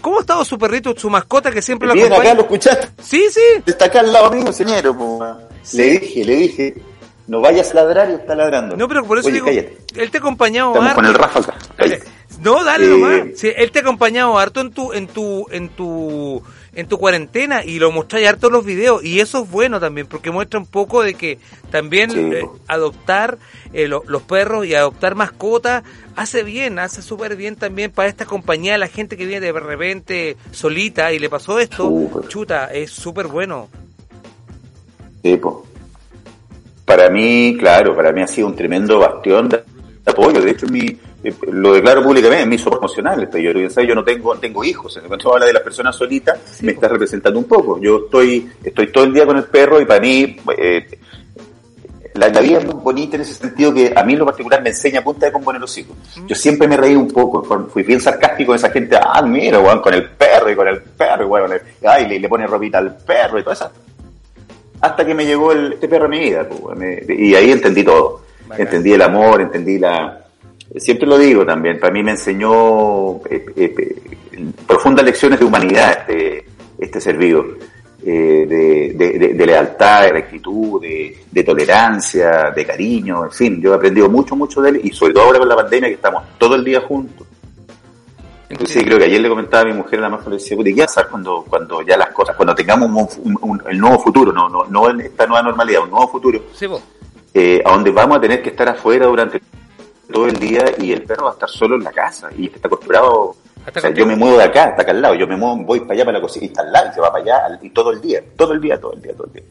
[0.01, 2.23] ¿Cómo ha estado su perrito, su mascota que siempre lo acompaña?
[2.23, 2.89] acá, ¿lo escuchaste?
[3.03, 3.41] Sí, sí.
[3.67, 4.95] Está acá al lado mío, señor.
[5.73, 6.75] Le dije, le dije,
[7.27, 8.77] no vayas a ladrar y está ladrando.
[8.77, 11.55] No, pero por eso digo, él te ha acompañado Estamos con el Rafa acá.
[12.43, 13.45] No, dale nomás.
[13.45, 16.43] Eh, él te ha acompañado harto en tu, en tu, en tu,
[16.75, 19.03] en tu cuarentena y lo mostráis harto en los videos.
[19.05, 21.39] Y eso es bueno también porque muestra un poco de que
[21.71, 23.39] también eh, adoptar
[23.73, 25.85] eh, los perros y adoptar mascotas
[26.17, 30.37] hace bien, hace súper bien también para esta compañía, la gente que viene de repente
[30.53, 33.69] solita y le pasó esto, chuta, es súper bueno.
[35.23, 35.41] Sí,
[36.85, 39.63] Para mí, claro, para mí ha sido un tremendo bastión de
[40.05, 40.41] apoyo.
[40.41, 40.81] De hecho, mi,
[41.25, 43.29] eh, lo declaro públicamente, es mi emocional.
[43.33, 45.01] Yo, yo no tengo, tengo hijos.
[45.07, 47.81] Cuando habla de las personas solitas, me está representando un poco.
[47.81, 50.99] Yo estoy, estoy todo el día con el perro y para mí, eh,
[52.15, 54.69] la, vida es muy bonita en ese sentido que a mí en lo particular me
[54.69, 55.97] enseña a punta de componer los hijos.
[56.17, 56.27] Mm.
[56.27, 59.95] Yo siempre me reí un poco, fui bien sarcástico con esa gente, ah, mira, con
[59.95, 61.55] el perro y con el perro, y bueno,
[61.87, 63.71] ay, le, le pone ropita al perro y todo eso.
[64.85, 66.47] Hasta que me llegó el, este perro a mi vida,
[67.09, 68.23] y ahí entendí todo.
[68.57, 70.25] Entendí el amor, entendí la,
[70.77, 73.97] siempre lo digo también, para mí me enseñó eh, eh,
[74.67, 76.45] profundas lecciones de humanidad este,
[76.79, 76.99] este
[78.07, 84.37] eh, de, lealtad, de rectitud, de, tolerancia, de cariño, en fin, yo he aprendido mucho,
[84.37, 86.81] mucho de él y sobre todo ahora con la pandemia que estamos todo el día
[86.81, 87.24] juntos.
[88.55, 91.09] Entonces creo que ayer le comentaba a mi mujer, la más le decía, ¿qué pasar
[91.09, 95.27] cuando, cuando ya las cosas, cuando tengamos un, el nuevo futuro, no, no, no esta
[95.27, 96.41] nueva normalidad, un nuevo futuro,
[97.65, 99.43] a donde vamos a tener que estar afuera durante
[100.13, 102.69] todo el día y el perro va a estar solo en la casa y está
[102.69, 103.35] acostumbrado.
[103.67, 105.81] O sea, yo me muevo de acá, está acá al lado, yo me muevo, voy
[105.81, 107.71] para allá para la cocina y está al lado y se va para allá y
[107.71, 109.43] todo el día, todo el día, todo el día, todo el día.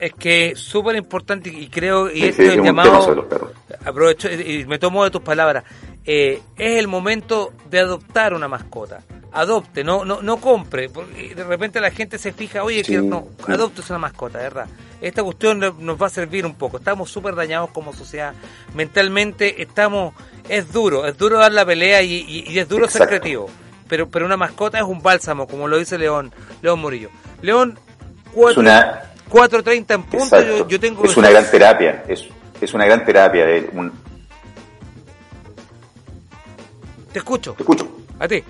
[0.00, 3.28] Es que súper importante y creo, y esto es llamado,
[3.84, 5.62] aprovecho y me tomo de tus palabras,
[6.06, 9.00] eh, es el momento de adoptar una mascota.
[9.32, 13.28] Adopte, no, no, no compre, porque de repente la gente se fija, oye, que no,
[13.48, 14.68] adopte una mascota, ¿verdad?
[15.00, 16.78] esta cuestión nos va a servir un poco.
[16.78, 18.32] Estamos súper dañados como sociedad.
[18.74, 20.14] Mentalmente estamos,
[20.48, 23.50] es duro, es duro dar la pelea y, es duro ser creativo.
[23.88, 27.10] Pero, pero una mascota es un bálsamo, como lo dice León, León Murillo.
[27.42, 27.78] León,
[28.34, 31.04] 4.30 en punto, yo, tengo...
[31.04, 32.26] Es una gran terapia, es,
[32.60, 33.44] es una gran terapia.
[33.44, 33.92] De un...
[37.14, 37.52] Te escucho.
[37.52, 37.88] Te escucho.
[38.18, 38.42] A ti.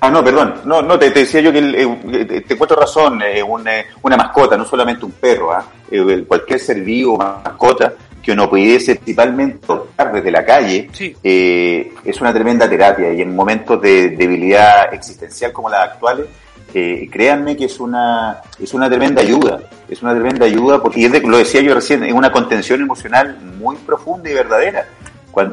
[0.00, 0.62] Ah, no, perdón.
[0.64, 3.22] No, no te, decía yo que eh, te encuentro razón.
[3.22, 5.64] Eh, una, mascota, no solamente un perro, ¿ah?
[5.88, 10.90] eh, cualquier ser vivo, mascota, que uno pudiese principalmente tocar desde la calle,
[11.22, 13.12] es una tremenda terapia.
[13.12, 16.26] Y en momentos de debilidad existencial como las actuales,
[16.72, 19.60] créanme que es una, es una tremenda ayuda.
[19.88, 24.28] Es una tremenda ayuda, porque lo decía yo recién, es una contención emocional muy profunda
[24.28, 24.86] y verdadera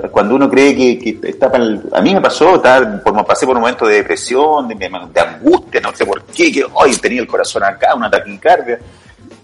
[0.10, 2.62] cuando, uno cree que, está para el, a mí me pasó,
[3.04, 6.96] por, pasé por un momento de depresión, de, angustia, no sé por qué, que hoy
[6.96, 8.80] tenía el corazón acá, una taquicardia.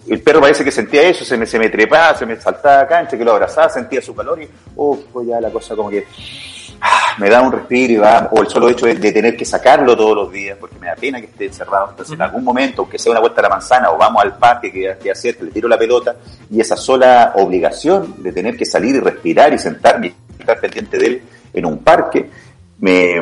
[0.08, 3.00] El perro parece que sentía eso, se me, se me trepaba, se me saltaba acá,
[3.00, 6.06] entre que lo abrazaba, sentía su calor y, oh, ya la cosa como que
[6.80, 9.96] ah, me da un respiro y va, o el solo hecho de, tener que sacarlo
[9.96, 11.90] todos los días, porque me da pena que esté encerrado.
[11.90, 14.72] Entonces, en algún momento, aunque sea una vuelta a la manzana o vamos al parque
[14.72, 16.16] que, que hacer, le tiro la pelota,
[16.50, 21.06] y esa sola obligación de tener que salir y respirar y sentarme estar pendiente de
[21.06, 22.28] él en un parque,
[22.80, 23.20] me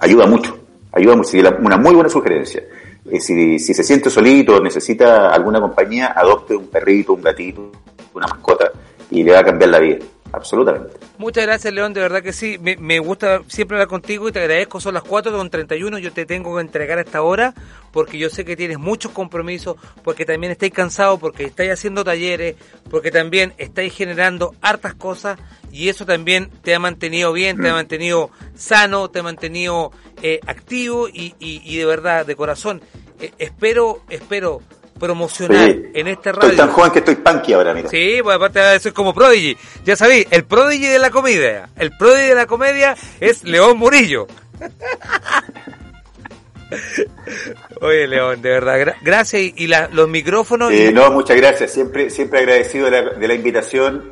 [0.00, 0.58] ayuda mucho,
[0.92, 2.62] ayuda mucho, una muy buena sugerencia.
[3.10, 7.70] eh, si, si, se siente solito, necesita alguna compañía, adopte un perrito, un gatito,
[8.14, 8.70] una mascota
[9.10, 9.98] y le va a cambiar la vida.
[10.34, 10.96] Absolutamente.
[11.18, 12.58] Muchas gracias, León, de verdad que sí.
[12.60, 14.80] Me, me, gusta siempre hablar contigo y te agradezco.
[14.80, 15.98] Son las 4 con 31.
[15.98, 17.54] Yo te tengo que entregar a esta hora
[17.92, 22.56] porque yo sé que tienes muchos compromisos, porque también estáis cansados, porque estáis haciendo talleres,
[22.90, 25.38] porque también estáis generando hartas cosas
[25.70, 27.76] y eso también te ha mantenido bien, te ha mm.
[27.76, 29.92] mantenido sano, te ha mantenido
[30.22, 32.82] eh, activo y, y, y, de verdad, de corazón.
[33.20, 34.60] Eh, espero, espero
[35.04, 36.48] promocionar en este radio.
[36.48, 37.90] Estoy tan joven que estoy punky ahora, mira.
[37.90, 39.54] Sí, pues aparte de eso es como Prodigy.
[39.84, 41.68] Ya sabéis, el Prodigy de la comedia.
[41.76, 44.26] El Prodigy de la comedia es León Murillo.
[47.82, 49.42] Oye, León, de verdad, gracias.
[49.56, 50.72] Y, los micrófonos.
[50.72, 51.70] Eh, no, muchas gracias.
[51.70, 54.10] Siempre, siempre agradecido de la, invitación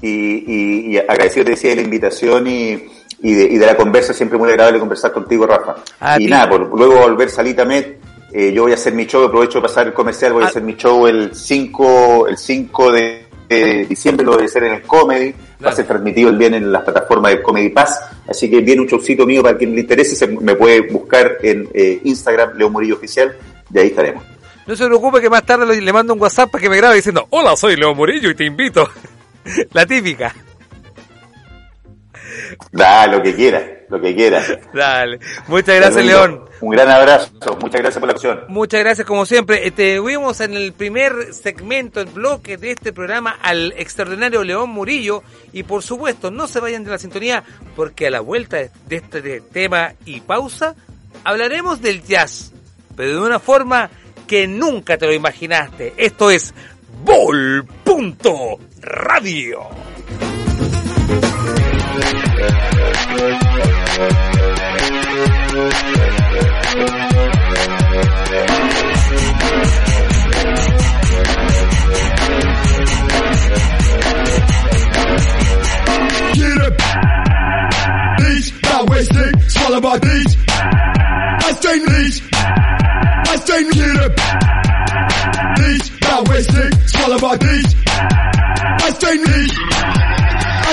[0.00, 2.86] y, y, agradecido, te decía, de la invitación y,
[3.20, 4.14] y, de, la conversa.
[4.14, 5.74] Siempre muy agradable conversar contigo, Rafa.
[6.20, 7.96] y nada, por luego volver Salita Med
[8.32, 10.48] eh, yo voy a hacer mi show, aprovecho de pasar el comercial, voy a ah.
[10.48, 13.28] hacer mi show el 5, el 5 de,
[13.88, 16.70] diciembre, lo voy a hacer en el Comedy, va a ser transmitido el bien en
[16.70, 20.14] las plataformas de Comedy Pass, así que viene un showcito mío para quien le interese,
[20.14, 23.34] se me puede buscar en eh, Instagram, Leo Murillo Oficial,
[23.72, 24.22] y ahí estaremos.
[24.66, 27.26] No se preocupe que más tarde le mando un WhatsApp para que me grabe diciendo,
[27.30, 28.86] hola, soy Leo Murillo y te invito.
[29.72, 30.34] La típica.
[32.72, 34.42] Da, lo que quiera, lo que quiera.
[34.72, 35.18] Dale.
[35.46, 36.44] Muchas gracias, León.
[36.60, 37.30] Un gran abrazo.
[37.60, 38.40] Muchas gracias por la acción.
[38.48, 39.70] Muchas gracias, como siempre.
[39.70, 45.22] Te vimos en el primer segmento, el bloque de este programa, al extraordinario León Murillo.
[45.52, 47.44] Y por supuesto, no se vayan de la sintonía,
[47.76, 50.74] porque a la vuelta de este tema y pausa,
[51.24, 52.52] hablaremos del jazz,
[52.96, 53.90] pero de una forma
[54.26, 55.94] que nunca te lo imaginaste.
[55.96, 56.54] Esto es
[57.04, 57.98] Bol.radio.
[61.18, 61.47] swallow
[79.88, 80.36] my knees.
[80.48, 82.22] I stay knees.
[82.32, 84.10] I stay knees.
[85.58, 86.72] Knees, not wasting.
[86.86, 89.67] Swallow my beach, I stay beach.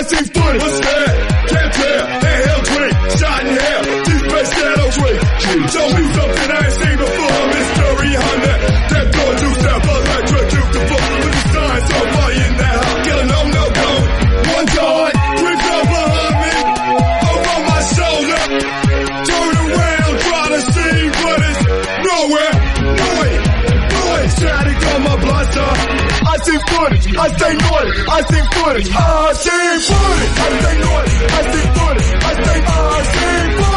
[0.05, 0.59] 1940.
[0.59, 1.13] What's that?
[1.49, 2.03] Can't tell.
[2.21, 2.93] Handheld drink.
[3.17, 3.83] Shot in hell.
[4.05, 5.15] Deep face shadow twin.
[5.65, 6.74] Show me something I ain't
[26.85, 31.67] footage, I stay naughty, I see footage, I see footage, I stay naughty, I see
[31.75, 33.74] footage, I stay, I see footage,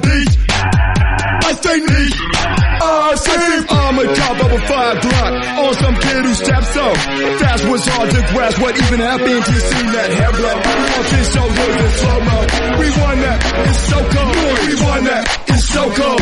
[0.00, 0.38] These.
[0.48, 2.16] I stay niche.
[2.80, 6.96] I see I'm a top of a five block on some kid who steps up.
[6.96, 10.56] Fast was hard to grasp what even happened to see that hair blow.
[11.12, 12.38] His shoulders in slow mo.
[12.80, 13.38] We won that.
[13.68, 14.58] It's so cold.
[14.64, 15.22] We won that.
[15.52, 16.20] It's so cold.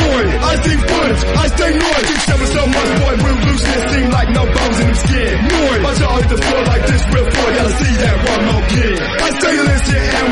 [0.50, 1.22] I see footage.
[1.30, 2.06] I stay noise.
[2.10, 3.14] Six seven so much boy.
[3.22, 5.34] Real loose and it seem like no bones in his skin.
[5.46, 5.82] Noise.
[5.86, 7.48] My jaw hit the floor like this real floor.
[7.54, 8.98] Gotta see that one more again.
[8.98, 10.26] I stay listen and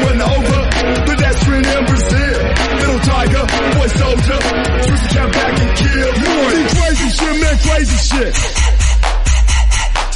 [8.09, 8.35] shit.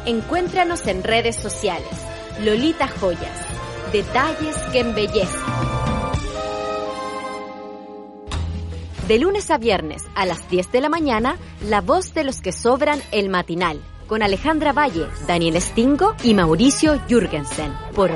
[0.05, 1.89] Encuéntranos en redes sociales.
[2.43, 3.39] Lolita Joyas,
[3.91, 5.41] detalles que embellecen.
[9.07, 12.51] De lunes a viernes a las 10 de la mañana, la voz de los que
[12.51, 18.11] sobran el matinal con Alejandra Valle, Daniel Stingo y Mauricio Jürgensen por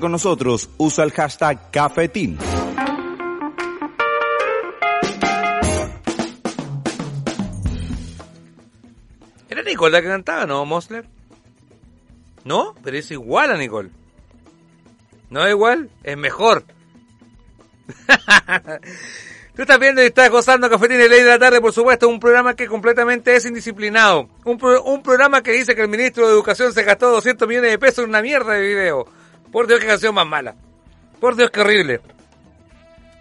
[0.00, 2.38] Con nosotros, usa el hashtag cafetín.
[9.48, 11.06] Era Nicole la que cantaba, ¿no, Mosler?
[12.44, 12.74] ¿No?
[12.84, 13.88] Pero es igual a Nicole.
[15.30, 15.88] ¿No es igual?
[16.02, 16.64] Es mejor.
[19.56, 22.20] Tú estás viendo y estás gozando Cafetín y Ley de la Tarde, por supuesto, un
[22.20, 24.28] programa que completamente es indisciplinado.
[24.44, 27.78] Un, un programa que dice que el ministro de Educación se gastó 200 millones de
[27.78, 29.06] pesos en una mierda de video.
[29.52, 30.54] Por Dios, qué canción más mala.
[31.20, 32.00] Por Dios, qué horrible.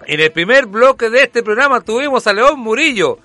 [0.06, 3.20] En el primer bloque de este programa tuvimos a León Murillo,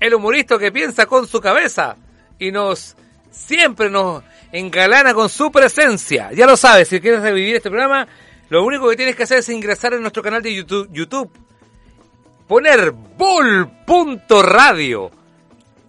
[0.00, 1.96] el humorista que piensa con su cabeza
[2.38, 2.96] y nos
[3.30, 6.30] siempre nos engalana con su presencia.
[6.32, 8.06] Ya lo sabes, si quieres revivir este programa,
[8.48, 11.30] lo único que tienes que hacer es ingresar en nuestro canal de YouTube, YouTube
[12.46, 15.10] poner bol.radio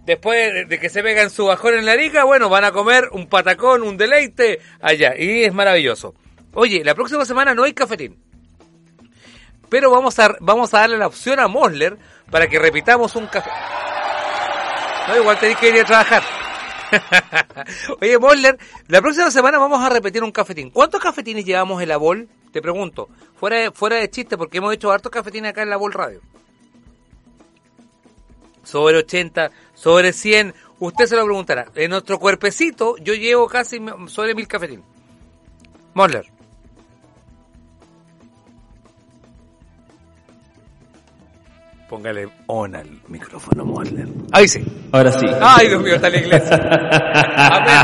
[0.06, 3.28] Después de que se pegan su bajón en la rica, bueno, van a comer un
[3.28, 5.14] patacón, un deleite allá.
[5.18, 6.14] Y es maravilloso.
[6.54, 8.18] Oye, la próxima semana no hay cafetín.
[9.70, 11.98] Pero vamos a, vamos a darle la opción a Mosler
[12.30, 13.50] para que repitamos un café.
[15.08, 16.24] No, igual tenéis que ir a trabajar.
[18.02, 20.70] Oye, Mosler, la próxima semana vamos a repetir un cafetín.
[20.70, 22.28] ¿Cuántos cafetines llevamos en la Bol?
[22.52, 23.10] Te pregunto.
[23.36, 26.22] Fuera fuera de chiste, porque hemos hecho hartos cafetines acá en la Bol Radio.
[28.64, 30.54] Sobre 80, sobre 100.
[30.80, 31.68] Usted se lo preguntará.
[31.76, 34.86] En nuestro cuerpecito yo llevo casi sobre mil cafetines.
[35.94, 36.26] Mosler.
[41.88, 44.08] Póngale on al micrófono, Mosler.
[44.32, 44.64] Ahí sí.
[44.92, 45.28] Ahora sí.
[45.40, 46.56] Ay, Dios mío, está la iglesia.
[47.38, 47.84] Amén.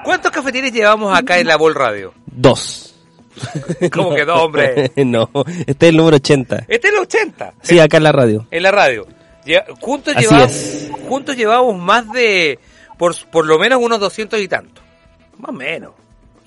[0.04, 2.14] ¿Cuántos cafetines llevamos acá en la Bol Radio?
[2.26, 2.89] Dos.
[3.92, 4.90] ¿Cómo que no, hombre?
[5.04, 5.30] no,
[5.66, 6.64] este es el número 80.
[6.68, 7.54] Este es el 80.
[7.62, 8.46] Sí, acá en la radio.
[8.50, 9.06] En la radio.
[9.80, 10.90] Juntos Así llevamos, es.
[11.08, 12.58] juntos llevamos más de,
[12.98, 14.84] por, por lo menos unos 200 y tantos.
[15.38, 15.92] Más o menos.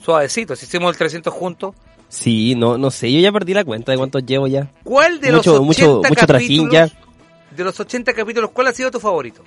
[0.04, 1.76] Suavecito, si hicimos el 300 juntos.
[2.10, 4.70] Sí, no, no sé, yo ya perdí la cuenta de cuántos llevo ya.
[4.84, 7.56] ¿Cuál de Mucho- los 80 mucho- mucho trajín capítulos, ya.
[7.58, 9.44] de los 80 capítulos, cuál ha sido tu favorito?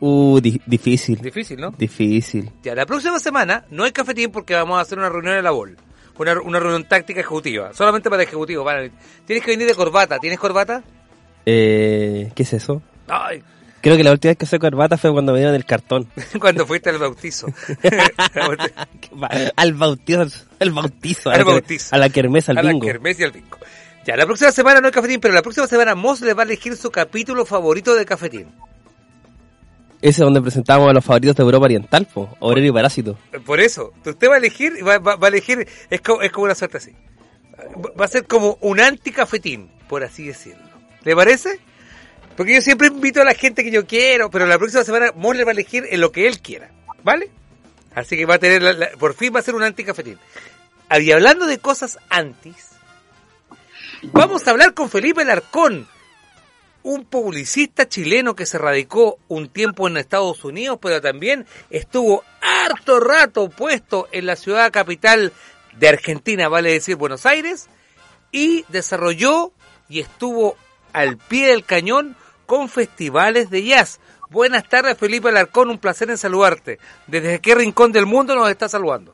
[0.00, 1.18] Uh, di- difícil.
[1.20, 1.70] Difícil, ¿no?
[1.70, 2.50] Difícil.
[2.62, 5.52] Ya, la próxima semana no hay cafetín porque vamos a hacer una reunión en la
[5.52, 5.76] BOL.
[6.18, 7.72] Una, una reunión táctica ejecutiva.
[7.74, 8.64] Solamente para ejecutivos.
[8.64, 8.88] Para,
[9.26, 10.18] tienes que venir de corbata.
[10.18, 10.82] ¿Tienes corbata?
[11.44, 12.82] Eh, ¿Qué es eso?
[13.08, 13.42] Ay,
[13.82, 16.08] Creo que la última vez que usé corbata fue cuando me dieron el cartón.
[16.40, 17.46] cuando fuiste al bautizo.
[19.56, 20.26] al bautizo,
[20.58, 21.94] al bautizo, Al bautizo.
[21.94, 22.86] a la kermés, al a la bingo.
[22.86, 23.58] kermés y al bingo.
[24.04, 26.46] Ya, la próxima semana no hay cafetín, pero la próxima semana Moss le va a
[26.46, 28.46] elegir su capítulo favorito de cafetín.
[30.08, 33.18] Ese es donde presentamos a los favoritos de Europa Oriental, po, Obrero y Parásito.
[33.44, 36.92] Por eso, usted va a elegir, va, va- a elegir, es como, una suerte así.
[38.00, 40.62] Va a ser como un anticafetín, por así decirlo.
[41.02, 41.58] ¿Le parece?
[42.36, 45.36] Porque yo siempre invito a la gente que yo quiero, pero la próxima semana Moss
[45.36, 46.70] le va a elegir en lo que él quiera.
[47.02, 47.30] ¿Vale?
[47.92, 50.18] Así que va a tener, la- por fin va a ser un anticafetín.
[50.88, 52.68] Ah, Y hablando de cosas antis,
[54.12, 55.88] vamos a hablar con Felipe Larcón,
[56.86, 63.00] un publicista chileno que se radicó un tiempo en Estados Unidos, pero también estuvo harto
[63.00, 65.32] rato puesto en la ciudad capital
[65.76, 67.66] de Argentina, vale decir Buenos Aires,
[68.30, 69.50] y desarrolló
[69.88, 70.56] y estuvo
[70.92, 72.14] al pie del cañón
[72.46, 73.98] con festivales de jazz.
[74.30, 76.78] Buenas tardes Felipe Alarcón, un placer en saludarte.
[77.08, 79.12] ¿Desde qué rincón del mundo nos está saludando?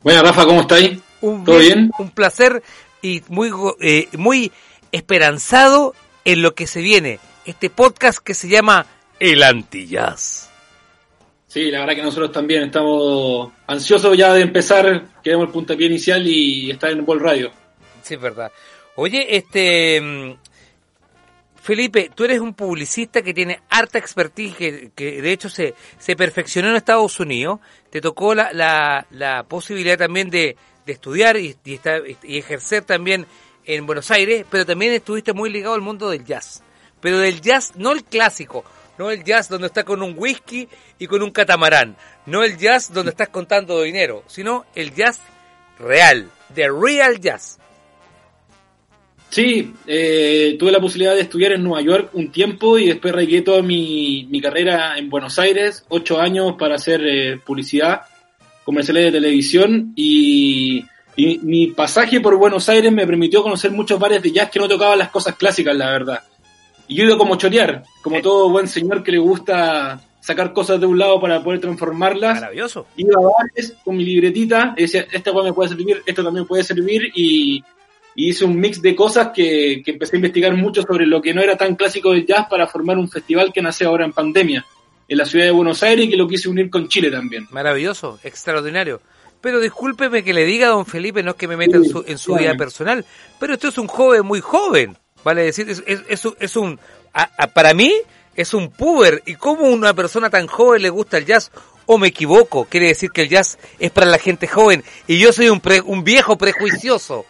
[0.00, 1.00] Buenas, Rafa, ¿cómo estáis?
[1.20, 1.90] ¿Todo bien?
[1.98, 2.62] Un placer
[3.02, 4.50] y muy, eh, muy
[4.90, 7.18] esperanzado en lo que se viene.
[7.44, 8.86] Este podcast que se llama
[9.18, 10.48] El Antijazz.
[11.46, 16.24] Sí, la verdad que nosotros también estamos ansiosos ya de empezar, queremos el puntapié inicial
[16.26, 17.50] y estar en Bol Radio.
[18.02, 18.52] Sí, es verdad.
[18.96, 20.00] Oye, este...
[20.00, 20.32] mm,
[21.62, 26.16] Felipe, tú eres un publicista que tiene harta expertise, que, que de hecho se, se
[26.16, 27.60] perfeccionó en Estados Unidos.
[27.90, 30.56] Te tocó la, la, la posibilidad también de,
[30.86, 33.26] de estudiar y, y estar- y ejercer también
[33.74, 36.62] en Buenos Aires, pero también estuviste muy ligado al mundo del jazz.
[37.00, 38.64] Pero del jazz, no el clásico,
[38.98, 40.68] no el jazz donde estás con un whisky
[40.98, 41.96] y con un catamarán,
[42.26, 45.20] no el jazz donde estás contando dinero, sino el jazz
[45.78, 47.58] real, the real jazz.
[49.30, 53.42] Sí, eh, tuve la posibilidad de estudiar en Nueva York un tiempo y después regué
[53.42, 58.02] toda mi, mi carrera en Buenos Aires, ocho años para hacer eh, publicidad,
[58.64, 60.84] comerciales de televisión y,
[61.16, 64.68] y mi pasaje por Buenos Aires me permitió conocer muchos bares de jazz que no
[64.68, 66.22] tocaban las cosas clásicas, la verdad.
[66.88, 70.80] Y yo he ido como chorear, como todo buen señor que le gusta sacar cosas
[70.80, 72.34] de un lado para poder transformarlas.
[72.34, 72.86] Maravilloso.
[72.96, 76.46] Iba a bares con mi libretita, y decía, esta cosa me puede servir, esto también
[76.46, 77.62] puede servir, y,
[78.14, 81.32] y hice un mix de cosas que, que empecé a investigar mucho sobre lo que
[81.32, 84.64] no era tan clásico del jazz para formar un festival que nace ahora en pandemia,
[85.08, 87.46] en la ciudad de Buenos Aires, y que lo quise unir con Chile también.
[87.50, 89.00] Maravilloso, extraordinario.
[89.40, 92.04] Pero discúlpeme que le diga a don Felipe, no es que me meta en su,
[92.06, 93.04] en su vida personal,
[93.38, 96.78] pero esto es un joven muy joven, vale decir, es, es, es un- es un,
[97.14, 97.92] a- a- para mí
[98.36, 101.50] es un puber, y cómo una persona tan joven le gusta el jazz,
[101.86, 105.32] o me equivoco, quiere decir que el jazz es para la gente joven, y yo
[105.32, 107.24] soy un, pre- un viejo prejuicioso.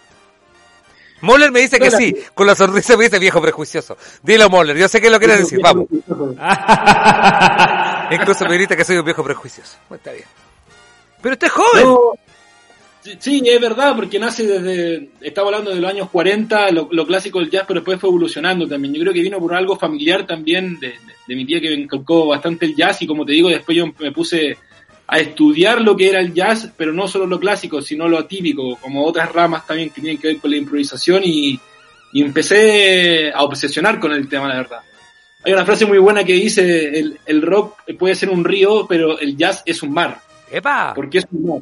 [1.23, 3.97] Moller me dice que sí, con la sonrisa me dice viejo prejuicioso.
[4.23, 5.87] Dilo Moller, yo sé que lo quieres decir, vamos.
[8.11, 9.77] Incluso me grita que soy un viejo prejuicioso.
[9.89, 10.25] Bueno, está bien.
[11.23, 11.85] Pero usted es joven.
[11.85, 11.99] No,
[13.19, 17.39] sí, es verdad, porque nace desde, estaba hablando de los años 40, lo, lo clásico
[17.41, 18.95] del jazz, pero después fue evolucionando también.
[18.95, 20.95] Yo creo que vino por algo familiar también de, de-
[21.27, 23.87] de mi tía que me inculcó bastante el jazz y como te digo, después yo
[24.01, 24.57] me puse
[25.07, 28.77] a estudiar lo que era el jazz, pero no solo lo clásico, sino lo atípico,
[28.77, 31.59] como otras ramas también que tienen que ver con la improvisación y,
[32.13, 34.81] y empecé a obsesionar con el tema, la verdad.
[35.45, 39.19] Hay una frase muy buena que dice, el, el rock puede ser un río, pero
[39.19, 40.21] el jazz es un mar.
[40.51, 40.95] ¡Epa!
[40.95, 41.61] ¿Por qué es un mar?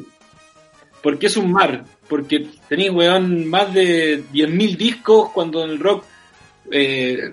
[1.03, 1.85] ¿Por qué es un mar?
[2.09, 6.05] Porque tenéis, weón, más de 10.000 discos cuando en el rock
[6.71, 7.33] eh,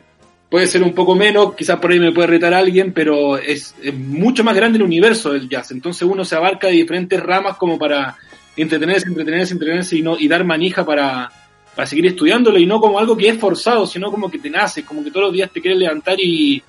[0.50, 3.94] puede ser un poco menos, quizás por ahí me puede retar alguien, pero es, es
[3.94, 5.72] mucho más grande el universo del jazz.
[5.72, 8.16] Entonces uno se abarca de diferentes ramas como para
[8.56, 11.32] entretenerse, entretenerse, entretenerse y, no, y dar manija para,
[11.76, 14.86] para seguir estudiándolo y no como algo que es forzado, sino como que te nace,
[14.86, 16.62] como que todos los días te quieres levantar y,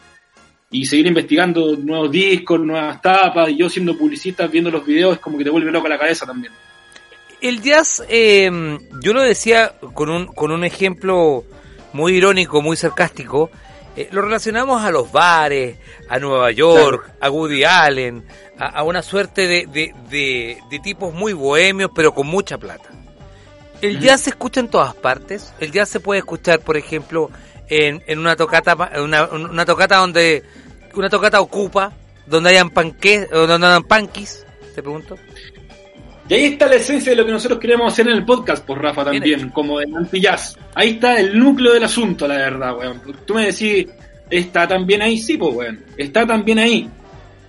[0.81, 5.21] y seguir investigando nuevos discos, nuevas tapas, y yo siendo publicista, viendo los videos, es
[5.21, 6.53] como que te vuelve loco la cabeza también.
[7.41, 8.51] El jazz, eh,
[9.03, 11.45] yo lo decía con un, con un ejemplo
[11.93, 13.51] muy irónico, muy sarcástico,
[13.97, 18.25] eh, lo relacionamos a los bares, a Nueva York, a Woody Allen,
[18.59, 22.91] a, a una suerte de, de, de- de tipos muy bohemios, pero con mucha plata.
[23.83, 25.53] El jazz se escucha en todas partes.
[25.61, 27.31] El jazz se puede escuchar, por ejemplo,
[27.69, 30.43] en, en una tocata, una, una tocata donde
[31.01, 31.93] una tocata ocupa,
[32.27, 34.45] donde hayan panques, donde hayan panquis,
[34.75, 35.17] te pregunto.
[36.29, 38.83] Y ahí está la esencia de lo que nosotros queremos hacer en el podcast, por
[38.83, 40.59] Rafa, Bien también, como el anti-jazz.
[40.75, 43.01] Ahí está el núcleo del asunto, la verdad, weón.
[43.25, 43.87] Tú me decís,
[44.29, 45.19] ¿está también ahí?
[45.19, 45.85] Sí, pues, weón.
[45.97, 46.91] Está también ahí.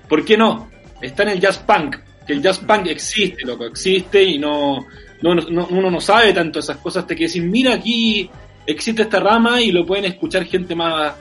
[0.07, 0.69] ¿Por qué no?
[1.01, 1.95] Está en el jazz punk.
[2.27, 4.85] Que el jazz punk existe, loco, existe y no,
[5.21, 8.29] no, no- uno no sabe tanto esas cosas hasta que decir, mira, aquí
[8.65, 11.13] existe esta rama y lo pueden escuchar gente más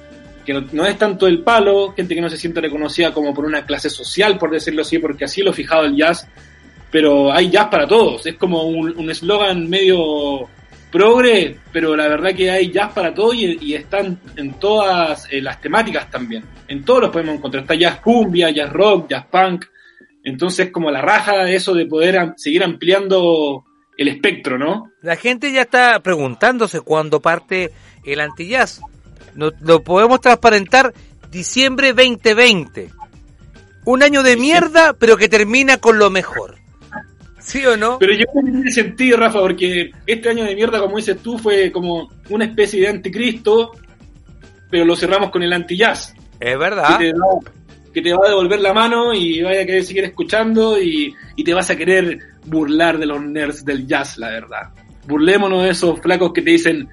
[0.46, 3.66] que no, es tanto el palo, gente que no se siente reconocida como por una
[3.66, 6.26] clase social, por decirlo así, porque así lo fijado el jazz,
[6.90, 10.48] pero hay jazz para todos, es como un eslogan medio
[10.90, 15.60] progre, pero la verdad que hay jazz para todos y, están en todas eh, las
[15.60, 19.66] temáticas también, en todos los podemos encontrar, está jazz cumbia, jazz rock, jazz punk,
[20.24, 23.64] entonces como la raja de eso de poder seguir ampliando
[23.98, 24.90] el espectro, ¿no?
[25.02, 27.72] La gente ya está preguntándose cuándo parte
[28.04, 28.80] el antijazz.
[29.36, 30.92] No, lo podemos transparentar
[31.30, 32.90] diciembre 2020.
[33.84, 36.56] Un año de mierda, pero que termina con lo mejor.
[37.38, 37.98] ¿Sí o no?
[38.00, 41.70] Pero yo que tiene sentido, Rafa, porque este año de mierda, como dices tú, fue
[41.70, 43.70] como una especie de anticristo,
[44.68, 46.12] pero lo cerramos con el anti-jazz.
[46.40, 46.98] Es verdad.
[46.98, 47.52] Que te, va,
[47.94, 51.44] que te va a devolver la mano y vaya a querer seguir escuchando y, y
[51.44, 54.70] te vas a querer burlar de los nerds del jazz, la verdad.
[55.06, 56.88] Burlémonos de esos flacos que te dicen,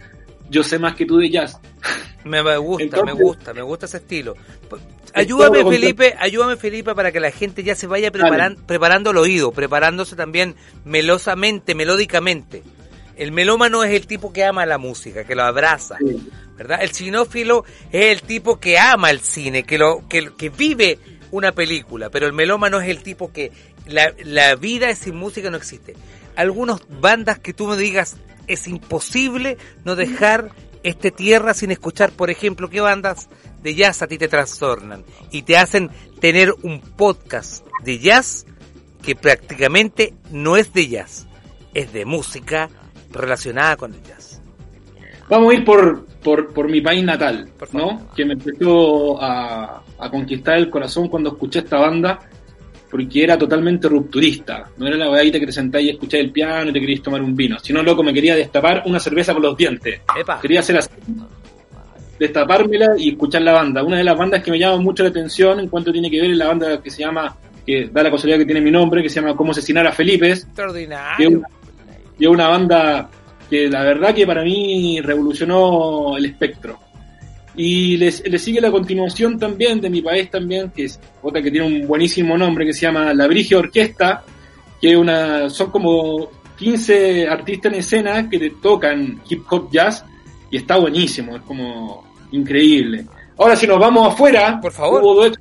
[0.51, 1.59] yo sé más que tú de jazz.
[2.25, 4.35] Me, gusta, Entonces- me gusta, me gusta ese estilo.
[5.15, 9.51] Ayúdame, Felipe, ayúdame, Felipe, para que la gente ya se vaya preparan- preparando el oído,
[9.51, 10.55] preparándose también
[10.85, 12.63] melosamente, melódicamente.
[13.15, 15.97] El melómano es el tipo que ama la música, que lo abraza,
[16.57, 16.79] ¿verdad?
[16.81, 20.97] El cinófilo es el tipo que ama el cine, que lo que, que vive
[21.29, 23.51] una película, pero el melómano es el tipo que
[23.85, 25.93] la, la vida sin música no existe.
[26.35, 28.15] Algunas bandas que tú me digas
[28.47, 30.49] es imposible no dejar
[30.83, 33.29] este tierra sin escuchar, por ejemplo, qué bandas
[33.61, 38.45] de jazz a ti te trastornan y te hacen tener un podcast de jazz
[39.01, 41.27] que prácticamente no es de jazz,
[41.73, 42.69] es de música
[43.11, 44.41] relacionada con el jazz.
[45.29, 48.09] Vamos a ir por, por, por mi país natal, ¿no?
[48.15, 52.19] Que me empezó a, a conquistar el corazón cuando escuché esta banda,
[52.93, 54.69] porque era totalmente rupturista.
[54.77, 57.23] No era la weadita que te sentáis y escucháis el piano y te querías tomar
[57.23, 60.01] un vino, sino loco me quería destapar una cerveza con los dientes.
[60.15, 60.39] Epa.
[60.39, 60.91] Quería hacer así,
[62.19, 63.83] destapármela y escuchar la banda.
[63.83, 66.29] Una de las bandas que me llama mucho la atención en cuanto tiene que ver
[66.29, 67.35] es la banda que se llama,
[67.65, 70.27] que da la casualidad que tiene mi nombre, que se llama Cómo asesinar a Felipe,
[70.27, 71.41] que es Extraordinario.
[72.19, 73.09] y es una banda
[73.49, 76.77] que la verdad que para mí revolucionó el espectro.
[77.55, 81.67] Y le sigue la continuación también de mi país también, que es otra que tiene
[81.67, 84.23] un buenísimo nombre que se llama La Brigia Orquesta,
[84.81, 90.03] que una, son como 15 artistas en escena que te tocan hip hop jazz
[90.49, 93.05] y está buenísimo, es como increíble.
[93.37, 95.03] Ahora si nos vamos afuera, por favor.
[95.03, 95.39] Hubo dos,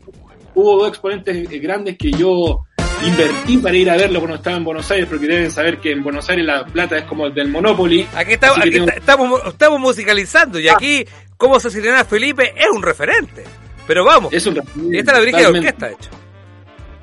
[0.55, 2.65] hubo dos exponentes grandes que yo
[3.07, 6.03] invertí para ir a verlo cuando estaba en Buenos Aires, porque deben saber que en
[6.03, 8.07] Buenos Aires la plata es como el del Monopoly.
[8.15, 11.05] Aquí, estamos, aquí estamos, estamos musicalizando y aquí,
[11.37, 13.45] como se sirena Felipe, es un referente.
[13.87, 16.11] Pero vamos, es un referente, esta es la brígida de orquesta, hecho.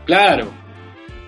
[0.06, 0.48] Claro.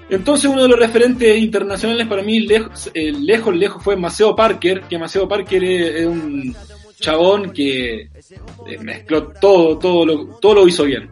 [0.09, 4.81] Entonces uno de los referentes internacionales para mí, lejos, eh, lejos, lejos fue Maceo Parker,
[4.81, 6.55] que Maceo Parker es, un
[6.99, 11.09] chabón que eh, mezcló todo, todo lo, todo lo hizo bien.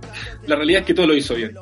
[0.47, 1.55] La realidad es que todo lo hizo bien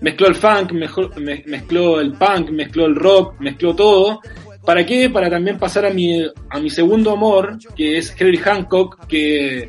[0.00, 4.20] mezcló el funk, mezcló, el punk, mezcló el rock, mezcló todo.
[4.66, 5.08] ¿Para qué?
[5.08, 9.68] Para también pasar a mi, a mi segundo amor, que es Henry Hancock, que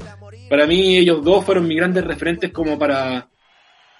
[0.49, 3.29] para mí ellos dos fueron mis grandes referentes como para,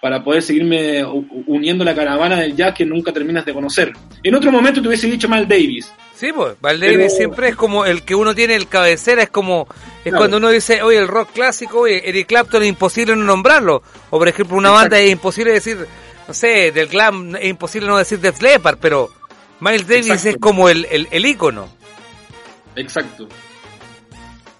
[0.01, 1.05] para poder seguirme
[1.45, 3.93] uniendo la caravana del jazz que nunca terminas de conocer.
[4.23, 5.93] En otro momento te hubiese dicho Mal Davis.
[6.15, 9.67] Sí, pues, Mal Davis siempre es como el que uno tiene el cabecera, es como,
[10.03, 13.83] es cuando uno dice, oye, el rock clásico, oye, Eric Clapton es imposible no nombrarlo.
[14.09, 15.77] O por ejemplo, una banda es imposible decir,
[16.27, 19.11] no sé, del glam es imposible no decir Def Leppard, pero
[19.59, 21.67] Miles Davis es como el, el, el, ícono.
[22.75, 23.27] Exacto.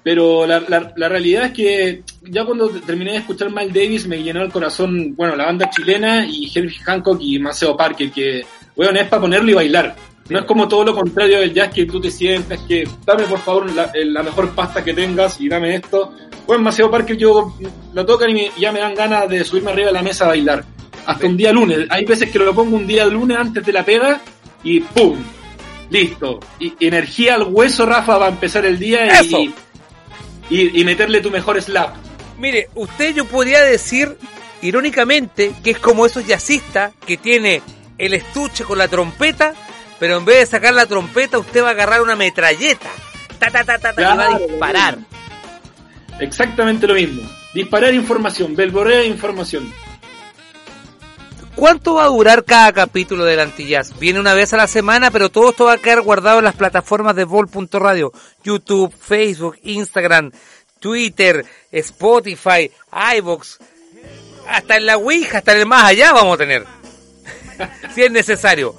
[0.03, 0.61] Pero la,
[0.95, 5.13] la, realidad es que ya cuando terminé de escuchar Miles Davis me llenó el corazón,
[5.15, 8.45] bueno, la banda chilena y Herbie Hancock y Maceo Parker, que,
[8.75, 9.95] bueno, es para ponerlo y bailar.
[10.29, 13.39] No es como todo lo contrario del jazz que tú te sientas, que dame por
[13.39, 16.13] favor la, la mejor pasta que tengas y dame esto.
[16.45, 17.53] Bueno, Maceo Parker yo
[17.93, 20.65] lo tocan y ya me dan ganas de subirme arriba de la mesa a bailar
[21.05, 21.87] hasta un día lunes.
[21.89, 24.21] Hay veces que lo pongo un día lunes antes de la pega
[24.63, 25.17] y ¡pum!
[25.89, 26.39] Listo.
[26.59, 29.53] Y energía al hueso, Rafa, va a empezar el día y,
[30.49, 31.95] y, meterle tu mejor slap.
[32.37, 34.17] Mire, usted yo podría decir,
[34.61, 37.61] irónicamente, que es como esos jazzistas que tiene
[37.97, 39.53] el estuche con la trompeta,
[39.99, 42.89] pero en vez de sacar la trompeta, usted va a agarrar una metralleta.
[43.39, 44.97] Ta, ta, ta, ta, y va a disparar.
[46.19, 47.21] Exactamente lo mismo.
[47.53, 49.71] Disparar información, belborea información.
[51.57, 53.97] ¿Cuánto va a durar cada capítulo del Antillas?
[53.97, 56.55] Viene una vez a la semana, pero todo esto va a quedar guardado en las
[56.55, 58.13] plataformas de Vol.radio.
[58.43, 60.31] YouTube, Facebook, Instagram,
[60.79, 62.69] Twitter, Spotify,
[63.17, 63.57] iVoox.
[64.47, 66.63] Hasta en la Ouija, hasta en el más allá vamos a tener.
[67.95, 68.75] si es necesario.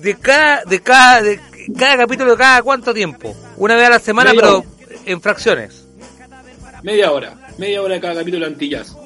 [0.00, 1.38] De cada, de cada, de
[1.78, 3.36] cada capítulo de cada cuánto tiempo?
[3.58, 4.64] Una vez a la semana, pero
[5.04, 5.84] en fracciones.
[6.82, 7.34] Media hora.
[7.58, 8.96] Media hora de cada capítulo de Antillas.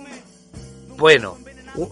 [0.96, 1.36] Bueno,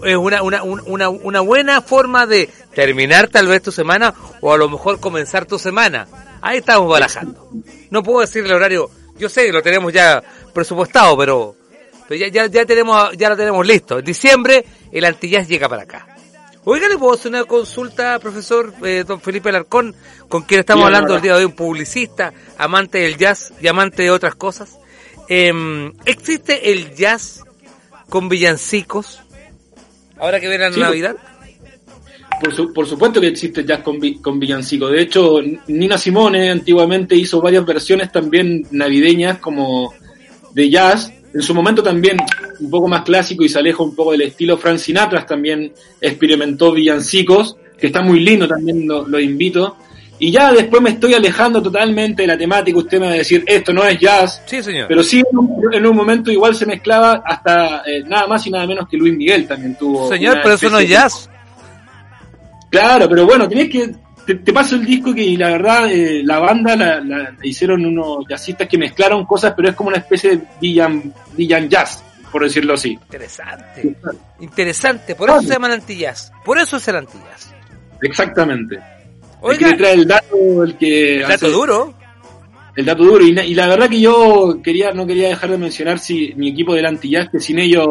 [0.05, 4.57] es una, una, una, una buena forma de terminar tal vez tu semana o a
[4.57, 6.07] lo mejor comenzar tu semana.
[6.41, 7.51] Ahí estamos barajando.
[7.91, 10.23] No puedo decir el horario, yo sé que lo tenemos ya
[10.53, 11.57] presupuestado, pero,
[12.11, 13.99] ya, ya, ya, tenemos, ya lo tenemos listo.
[13.99, 16.07] En diciembre el Antillas llega para acá.
[16.65, 19.95] Oiga, ¿le puedo hacer una consulta, profesor eh, don Felipe Alarcón,
[20.29, 24.03] con quien estamos hablando el día de hoy, un publicista, amante del jazz y amante
[24.03, 24.77] de otras cosas?
[25.29, 27.45] Em, ¿Existe el jazz
[28.09, 29.23] con villancicos?
[30.19, 31.17] Ahora que viene la Navidad.
[32.41, 34.89] Por, por, supuesto que existe jazz con, con villancico.
[34.89, 39.95] De hecho, Nina Simone antiguamente hizo varias versiones también navideñas como
[40.53, 41.13] de jazz.
[41.33, 42.17] En su momento también
[42.61, 46.73] un poco más clásico y se aleja un poco del estilo Frank Sinatra también experimentó
[46.73, 49.77] villancicos, que está muy lindo también, lo invito.
[50.19, 52.79] Y ya después me estoy alejando totalmente de la temática.
[52.79, 54.43] Usted me va a decir, esto no es jazz.
[54.47, 54.89] Sí, señor.
[54.89, 55.23] Pero sí,
[55.73, 59.15] en un, momento igual se mezclaba hasta eh, nada más y nada menos que Luis
[59.15, 60.09] Miguel también tuvo.
[60.09, 61.31] Señor, pero eso no es jazz.
[62.71, 63.95] Claro, pero bueno, tienes que.
[64.27, 68.77] Te, paso el disco que la verdad eh, la banda la, hicieron unos jazzistas que
[68.77, 72.03] mezclaron cosas, pero es como una especie de villan, villan jazz,
[72.33, 72.91] por decirlo así.
[72.91, 73.97] Interesante.
[74.41, 75.15] Interesante.
[75.15, 76.33] Por eso se llaman antillas.
[76.45, 77.55] Por eso es el antillas.
[78.03, 78.81] Exactamente.
[79.47, 81.17] Oiga, el que el dato, el que...
[81.21, 81.95] El dato duro.
[82.75, 83.25] El dato duro.
[83.25, 86.87] Y, la verdad que yo quería no quería dejar de mencionar si mi equipo del
[86.87, 87.87] Antillas, que sin ellos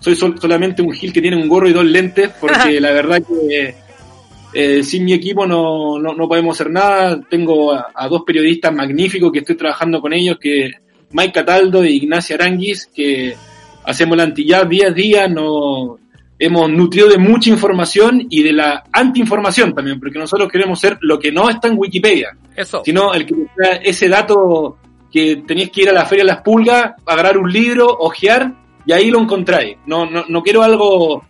[0.00, 3.74] soy solamente un gil que tiene un gorro y dos lentes, porque la verdad que
[4.54, 7.20] eh, sin mi equipo no, no, podemos hacer nada.
[7.28, 10.70] Tengo a, dos periodistas magníficos que estoy trabajando con ellos, que
[11.12, 13.36] Mike Cataldo e Ignacia Aranguis, que
[13.84, 15.98] hacemos el Antillas día a día, no,
[16.38, 21.18] hemos nutrido de mucha información y de la antiinformación también, porque nosotros queremos ser lo
[21.18, 22.82] que no está en Wikipedia, Eso.
[22.84, 23.34] sino el que
[23.82, 24.78] ese dato
[25.10, 28.52] que tenéis que ir a la Feria de las Pulgas, agarrar un libro, ojear
[28.86, 29.78] y ahí lo encontráis.
[29.86, 31.24] No, no, no quiero algo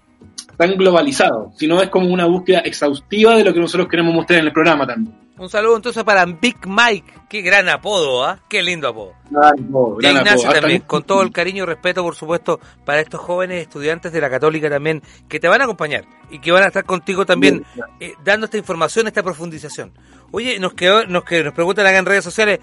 [0.59, 4.47] tan globalizado, sino es como una búsqueda exhaustiva de lo que nosotros queremos mostrar en
[4.47, 5.17] el programa también.
[5.39, 8.41] Un saludo entonces para Big Mike, qué gran apodo, ¿ah?
[8.49, 9.13] Qué lindo apodo.
[9.31, 10.61] Gran apodo, gran Ignacio apodo.
[10.61, 14.29] también, con todo el cariño y respeto, por supuesto, para estos jóvenes estudiantes de la
[14.29, 17.65] Católica también, que te van a acompañar y que van a estar contigo también
[18.01, 19.93] eh, dando esta información, esta profundización.
[20.33, 22.59] Oye, nos quedó, nos, que nos preguntan acá en redes sociales,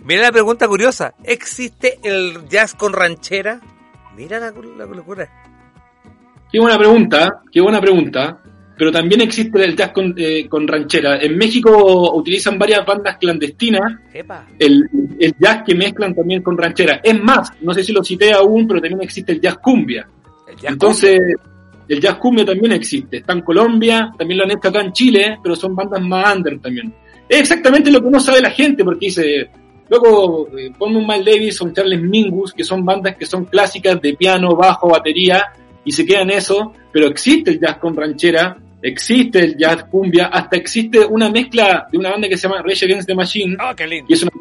[0.00, 3.60] mira la pregunta curiosa, ¿existe el jazz con ranchera?
[4.16, 5.28] Mira la, la locura.
[6.54, 8.38] Qué buena pregunta, qué buena pregunta.
[8.78, 11.20] Pero también existe el jazz con, eh, con ranchera.
[11.20, 13.94] En México utilizan varias bandas clandestinas
[14.56, 14.88] el,
[15.18, 17.00] el jazz que mezclan también con ranchera.
[17.02, 20.06] Es más, no sé si lo cité aún, pero también existe el jazz cumbia.
[20.46, 21.18] El jazz Entonces,
[21.88, 23.16] el jazz cumbia también existe.
[23.16, 26.60] Está en Colombia, también lo han hecho acá en Chile, pero son bandas más under
[26.60, 26.94] también.
[27.28, 29.50] Es exactamente lo que no sabe la gente, porque dice,
[29.88, 34.00] luego eh, ponme un Miles Davis un Charles Mingus, que son bandas que son clásicas
[34.00, 35.46] de piano, bajo, batería,
[35.84, 40.26] y se queda en eso, pero existe el jazz con ranchera, existe el jazz cumbia,
[40.26, 43.74] hasta existe una mezcla de una banda que se llama Rage Against the Machine, Oh,
[43.74, 44.06] qué lindo.
[44.08, 44.32] que es una,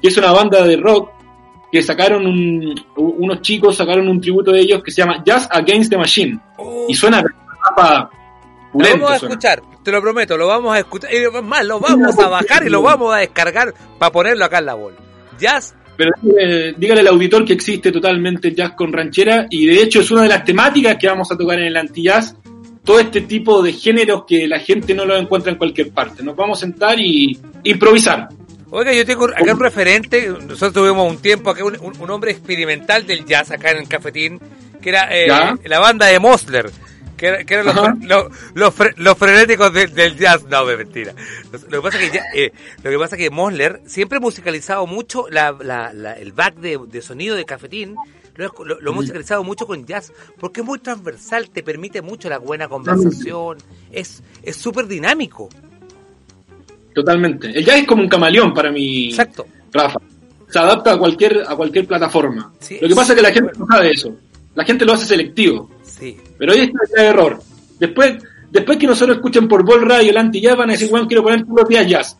[0.00, 1.10] que es una banda de rock
[1.70, 5.90] que sacaron un, unos chicos sacaron un tributo de ellos que se llama Jazz Against
[5.90, 6.38] the Machine
[6.88, 8.10] y suena rapa
[8.72, 9.34] Lo vamos a suena.
[9.34, 11.10] escuchar, te lo prometo, lo vamos a escuchar.
[11.12, 14.66] Y más, lo vamos a bajar y lo vamos a descargar para ponerlo acá en
[14.66, 14.96] la bola.
[15.38, 20.00] Jazz, pero dígale, dígale al auditor que existe totalmente jazz con ranchera y de hecho
[20.00, 22.34] es una de las temáticas que vamos a tocar en el antijazz
[22.84, 26.22] todo este tipo de géneros que la gente no lo encuentra en cualquier parte.
[26.22, 28.28] Nos vamos a sentar y improvisar.
[28.70, 33.06] Oiga, yo tengo acá un referente, nosotros tuvimos un tiempo acá, un, un- hombre experimental
[33.06, 34.38] del jazz acá en el cafetín,
[34.80, 35.26] que era eh,
[35.64, 36.70] la banda de Mosler,
[37.18, 40.44] que, era- que eran los, los, los fre- los frenéticos de- del jazz.
[40.48, 41.12] No, es mentira.
[41.52, 42.52] Lo que pasa es que, ya- eh,
[42.82, 46.54] lo que, pasa es que Mosler siempre ha musicalizado mucho la, la- la- el back
[46.56, 47.94] de, de sonido de cafetín,
[48.36, 52.28] lo, lo- lo ha musicalizado mucho con jazz, porque es muy transversal, te permite mucho
[52.30, 53.58] la buena conversación,
[53.92, 55.48] es es súper dinámico.
[56.94, 59.46] totalmente el jazz es como un camaleón para mí Exacto.
[59.72, 59.98] Rafa
[60.48, 63.50] se adapta a cualquier a cualquier plataforma Sí, lo que pasa es que la gente
[63.52, 63.66] bueno.
[63.68, 64.16] no sabe eso
[64.54, 66.16] la gente lo hace selectivo Sí.
[66.38, 67.40] Pero ahí está el error.
[67.78, 68.16] Después,
[68.50, 71.42] después que nosotros escuchen por Ball Radio el anti-jazz, van a decir, bueno, quiero poner
[71.44, 72.18] todos los días jazz.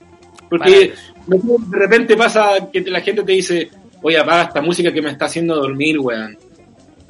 [0.48, 0.92] Porque
[1.26, 3.70] de repente pasa que la gente te dice,
[4.02, 6.36] oye, apaga esta música que me está haciendo dormir, weón.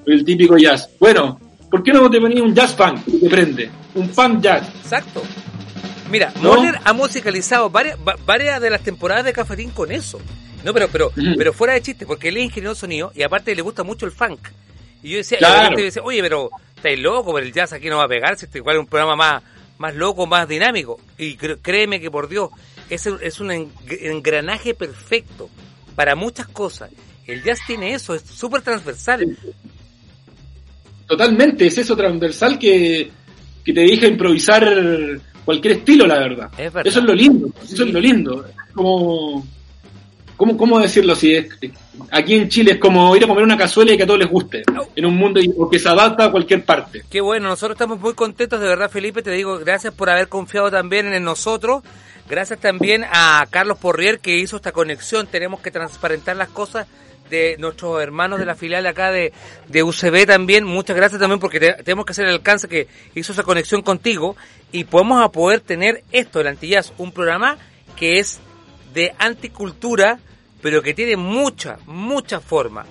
[0.07, 0.89] El típico jazz.
[0.99, 1.39] Bueno,
[1.71, 3.71] ¿por qué no te ponías un jazz funk que te prende?
[3.95, 4.69] Un funk jazz.
[4.83, 5.23] Exacto.
[6.11, 6.55] Mira, ¿No?
[6.55, 10.19] Moller ha musicalizado varias, va- varias de las temporadas de Cafetín con eso.
[10.65, 13.55] No, pero, pero, pero fuera de chiste, porque él es ingeniero de sonido y aparte
[13.55, 14.41] le gusta mucho el funk.
[15.03, 15.57] Y yo decía, y Claro.
[15.63, 18.37] la gente decía, oye, pero estáis loco, pero el jazz aquí no va a pegar,
[18.39, 19.43] si este igual es un programa más,
[19.79, 21.01] más loco, más dinámico.
[21.19, 22.51] Y créeme que por Dios,
[22.91, 25.49] es, es un eng- engranaje perfecto
[25.95, 26.91] para muchas cosas.
[27.27, 29.37] El jazz tiene eso, es súper transversal.
[31.07, 33.11] Totalmente, es eso transversal que,
[33.65, 34.67] que te deja improvisar
[35.45, 36.51] cualquier estilo, la verdad.
[36.59, 36.87] Es verdad.
[36.87, 38.45] Eso es lo lindo, eso es lo lindo.
[38.75, 39.47] Como,
[40.37, 41.15] ¿cómo, cómo decirlo?
[41.15, 41.47] Si es,
[42.11, 44.29] aquí en Chile es como ir a comer una cazuela y que a todos les
[44.29, 44.63] guste,
[44.97, 47.03] en un mundo porque se adapta a cualquier parte.
[47.11, 49.23] Qué bueno, nosotros estamos muy contentos, de verdad, Felipe.
[49.23, 51.83] Te digo gracias por haber confiado también en nosotros.
[52.29, 55.27] Gracias también a Carlos Porrier que hizo esta conexión.
[55.27, 56.87] Tenemos que transparentar las cosas
[57.31, 59.33] de nuestros hermanos de la filial acá de,
[59.69, 60.65] de UCB también.
[60.65, 64.37] Muchas gracias también porque te- tenemos que hacer el alcance que hizo esa conexión contigo
[64.73, 67.57] y podemos a poder tener esto, el Antillaz, un programa
[67.97, 68.41] que es
[68.95, 70.19] de anticultura,
[70.63, 72.87] pero que tiene mucha, mucha forma.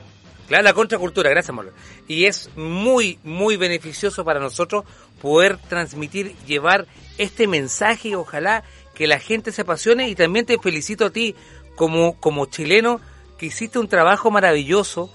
[0.47, 1.74] Claro, la contracultura, gracias, Marlon.
[2.07, 4.86] Y es muy, muy beneficioso para nosotros
[5.22, 6.88] poder transmitir, llevar
[7.18, 8.63] este mensaje y ojalá
[8.93, 11.36] que la gente se apasione y también te felicito a ti
[11.76, 13.01] como, como chileno
[13.38, 15.11] que hiciste un trabajo maravilloso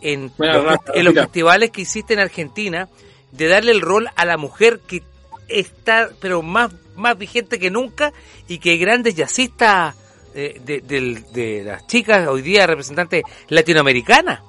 [0.00, 2.88] en, Bueno, los, en festivales que hiciste en Argentina
[3.32, 5.02] de darle el rol a la mujer que
[5.48, 8.12] está pero más, más vigente que nunca
[8.48, 9.96] y que grandes jazzistas
[10.36, 14.40] eh, de, del- de las chicas hoy día representantes latinoamericanas.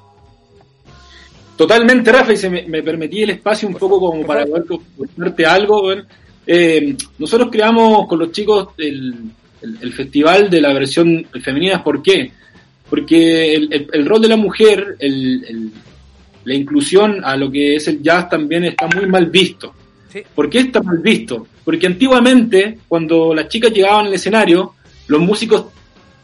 [1.56, 4.66] Totalmente, Rafa, y se me, me permití el espacio un poco como para poder
[4.96, 5.92] contarte algo.
[6.46, 9.14] Eh, nosotros creamos con los chicos el,
[9.62, 11.84] el- el festival de la versión femenina.
[11.84, 12.32] ¿Por qué?
[12.90, 18.64] Porque el, rol de la mujer, la inclusión a lo que es el jazz también
[18.66, 19.74] está muy mal visto.
[20.14, 20.22] Sí.
[20.34, 21.48] ¿Por qué está mal visto?
[21.66, 24.76] Porque antiguamente, cuando las chicas llegaban al escenario,
[25.08, 25.66] los músicos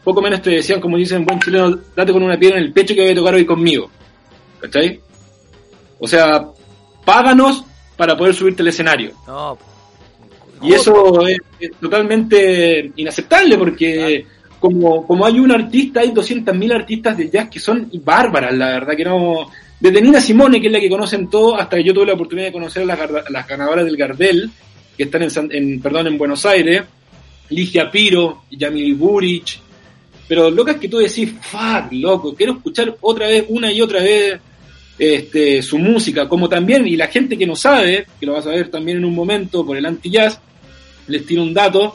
[0.04, 2.94] poco menos te decían, como dicen buen chileno, date con una piedra en el pecho
[2.94, 3.90] que voy a tocar hoy conmigo.
[4.60, 5.00] ¿Cachai?
[5.98, 6.46] O sea,
[7.04, 7.64] páganos
[7.96, 9.12] para poder subirte al escenario.
[9.26, 9.58] No,
[10.62, 14.26] Y eso es, es totalmente inaceptable porque
[14.60, 18.96] como, como hay un artista, hay 200.000 artistas de jazz que son bárbaras, la verdad
[18.96, 19.50] que no...
[19.80, 22.46] Desde Nina Simone, que es la que conocen todos, hasta que yo tuve la oportunidad
[22.46, 24.50] de conocer a las, las ganadoras del Gardel,
[24.96, 26.84] que están en, en, perdón, en Buenos Aires,
[27.50, 29.60] Ligia Piro, Yamil Buric,
[30.26, 34.40] pero locas que tú decís, fuck, loco, quiero escuchar otra vez, una y otra vez,
[34.98, 38.50] este, su música, como también, y la gente que no sabe, que lo vas a
[38.50, 40.40] ver también en un momento por el anti-jazz,
[41.08, 41.94] les tiro un dato,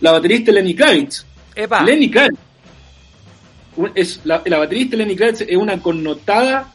[0.00, 1.24] la baterista Lenny Kravitz.
[1.54, 1.82] Epa.
[1.82, 2.38] Lenny Kravitz.
[3.94, 6.74] Es, la, la baterista Lenny Kravitz es una connotada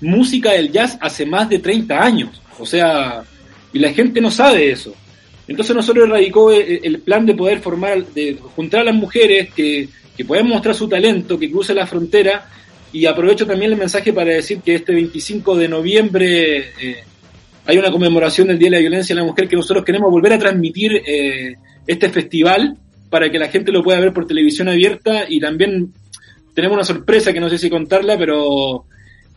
[0.00, 2.40] música del jazz hace más de 30 años.
[2.58, 3.22] O sea,
[3.72, 4.94] y la gente no sabe eso.
[5.48, 9.88] Entonces nosotros radicó el, el plan de poder formar, de juntar a las mujeres que,
[10.16, 12.48] que puedan mostrar su talento, que crucen la frontera.
[12.92, 16.96] Y aprovecho también el mensaje para decir que este 25 de noviembre eh,
[17.66, 20.32] hay una conmemoración del Día de la Violencia a la Mujer que nosotros queremos volver
[20.32, 22.76] a transmitir eh, este festival
[23.10, 25.92] para que la gente lo pueda ver por televisión abierta y también
[26.54, 28.84] tenemos una sorpresa que no sé si contarla, pero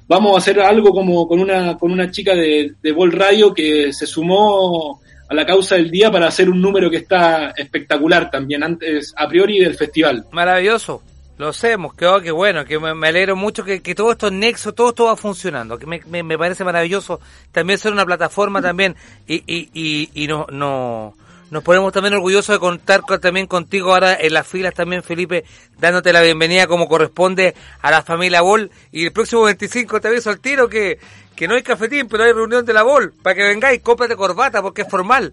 [0.07, 3.91] vamos a hacer algo como con una con una chica de, de Vol Radio que
[3.91, 8.64] se sumó a la causa del día para hacer un número que está espectacular también
[8.64, 10.26] antes a priori del festival.
[10.32, 11.04] Maravilloso.
[11.38, 14.76] Lo sé, hemos quedado que bueno, que me, alegro mucho que, que todos estos nexos,
[14.76, 17.22] todo esto va funcionando, que me, me, parece maravilloso
[17.54, 18.94] también ser una plataforma también
[19.26, 21.14] y, y, y, y no, no,
[21.50, 25.46] nos ponemos también orgullosos de contar con- también contigo ahora en las filas también, Felipe,
[25.80, 30.30] dándote la bienvenida como corresponde a la familia Bol y el próximo 25 te aviso
[30.32, 31.00] al tiro que,
[31.40, 34.62] que no hay cafetín, pero hay reunión de la Bol, para que vengáis, cómprate corbata
[34.62, 35.32] porque es formal.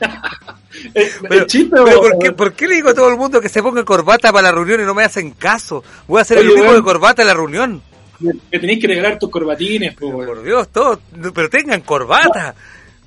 [1.28, 3.48] Pero, chiste pero o- ¿por, qué, por qué le digo a todo el mundo que
[3.48, 5.82] se ponga corbata para la reunión y no me hacen caso?
[6.06, 7.82] Voy a hacer el único de corbata en la reunión.
[8.50, 9.96] Que tenéis que regalar tus corbatines.
[10.00, 10.24] weón.
[10.26, 11.00] Por Dios, todo,
[11.34, 12.54] pero tengan corbata.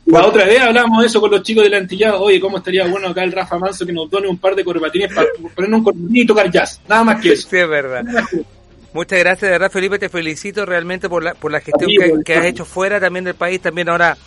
[0.07, 2.19] La otra vez hablamos de eso con los chicos del antillado.
[2.23, 5.13] Oye, ¿cómo estaría bueno acá el Rafa Manso que nos done un par de corbatines
[5.13, 6.81] para ponernos un corbatín y tocar jazz?
[6.89, 7.47] Nada más que eso.
[7.49, 8.03] Sí, es verdad.
[8.93, 9.99] Muchas gracias, de verdad, Felipe.
[9.99, 11.89] Te felicito realmente por la, por la gestión
[12.23, 14.17] que, has hecho fuera también del país, también ahora.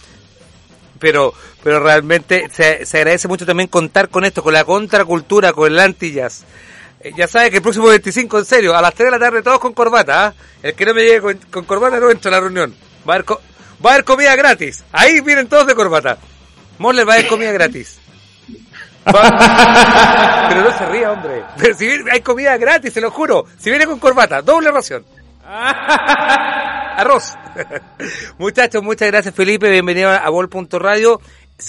[0.98, 5.70] Pero, pero realmente se, se agradece mucho también contar con esto, con la contracultura, con
[5.70, 6.44] el anti-jazz.
[7.00, 9.42] Eh, Ya sabes que el próximo 25, en serio, a las 3 de la tarde
[9.42, 10.34] todos con corbata, ¿ah?
[10.62, 12.74] El que no me llegue con, con corbata no entra a la reunión.
[13.06, 14.82] Va a, haber va a haber comida gratis.
[14.92, 16.16] Ahí vienen todos de corbata.
[16.78, 17.98] Morler va a haber comida gratis.
[20.48, 21.42] Pero no se ría, hombre.
[21.58, 23.44] Pero si viene- hay comida gratis, se lo juro.
[23.58, 25.04] Si viene con corbata, doble ración.
[25.44, 27.34] Arroz.
[28.38, 31.20] Muchachos, muchas gracias Felipe, bienvenido a Vol.radio.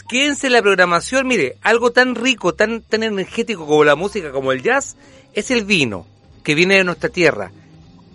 [0.09, 4.51] Quédense en la programación, mire, algo tan rico, tan, tan energético como la música, como
[4.51, 4.95] el jazz,
[5.33, 6.07] es el vino
[6.43, 7.51] que viene de nuestra tierra.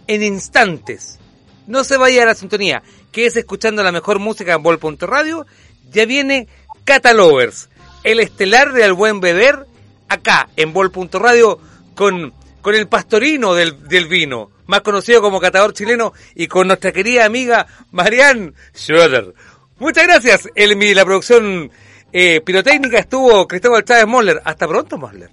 [0.06, 1.18] En instantes.
[1.66, 5.46] No se vaya a la sintonía, que es escuchando la mejor música en Vol.radio.
[5.92, 6.48] Ya viene
[6.84, 7.68] Catalovers,
[8.04, 9.66] el estelar de Al Buen Beber,
[10.08, 11.58] acá en Vol.radio
[11.94, 16.92] con, con el pastorino del, del vino, más conocido como catador chileno, y con nuestra
[16.92, 19.34] querida amiga Marianne Schroeder.
[19.78, 20.94] Muchas gracias, Elmi.
[20.94, 21.70] La producción
[22.12, 24.40] eh, pirotécnica estuvo Cristóbal Chávez Moller.
[24.44, 25.30] Hasta pronto, Moller.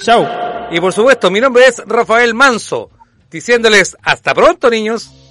[0.00, 0.26] Chau.
[0.70, 2.90] Y por supuesto, mi nombre es Rafael Manso,
[3.30, 5.21] diciéndoles hasta pronto, niños.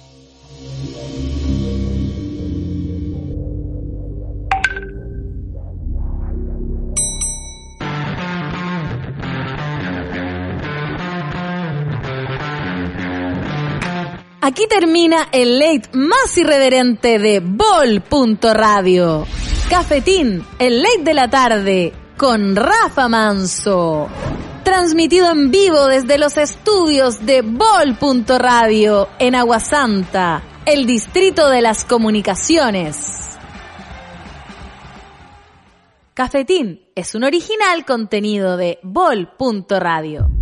[14.44, 19.24] Aquí termina el late más irreverente de Bol.radio.
[19.70, 24.08] Cafetín, el late de la tarde, con Rafa Manso.
[24.64, 33.38] Transmitido en vivo desde los estudios de Bol.radio en Aguasanta, el distrito de las comunicaciones.
[36.14, 40.41] Cafetín es un original contenido de Bol.radio.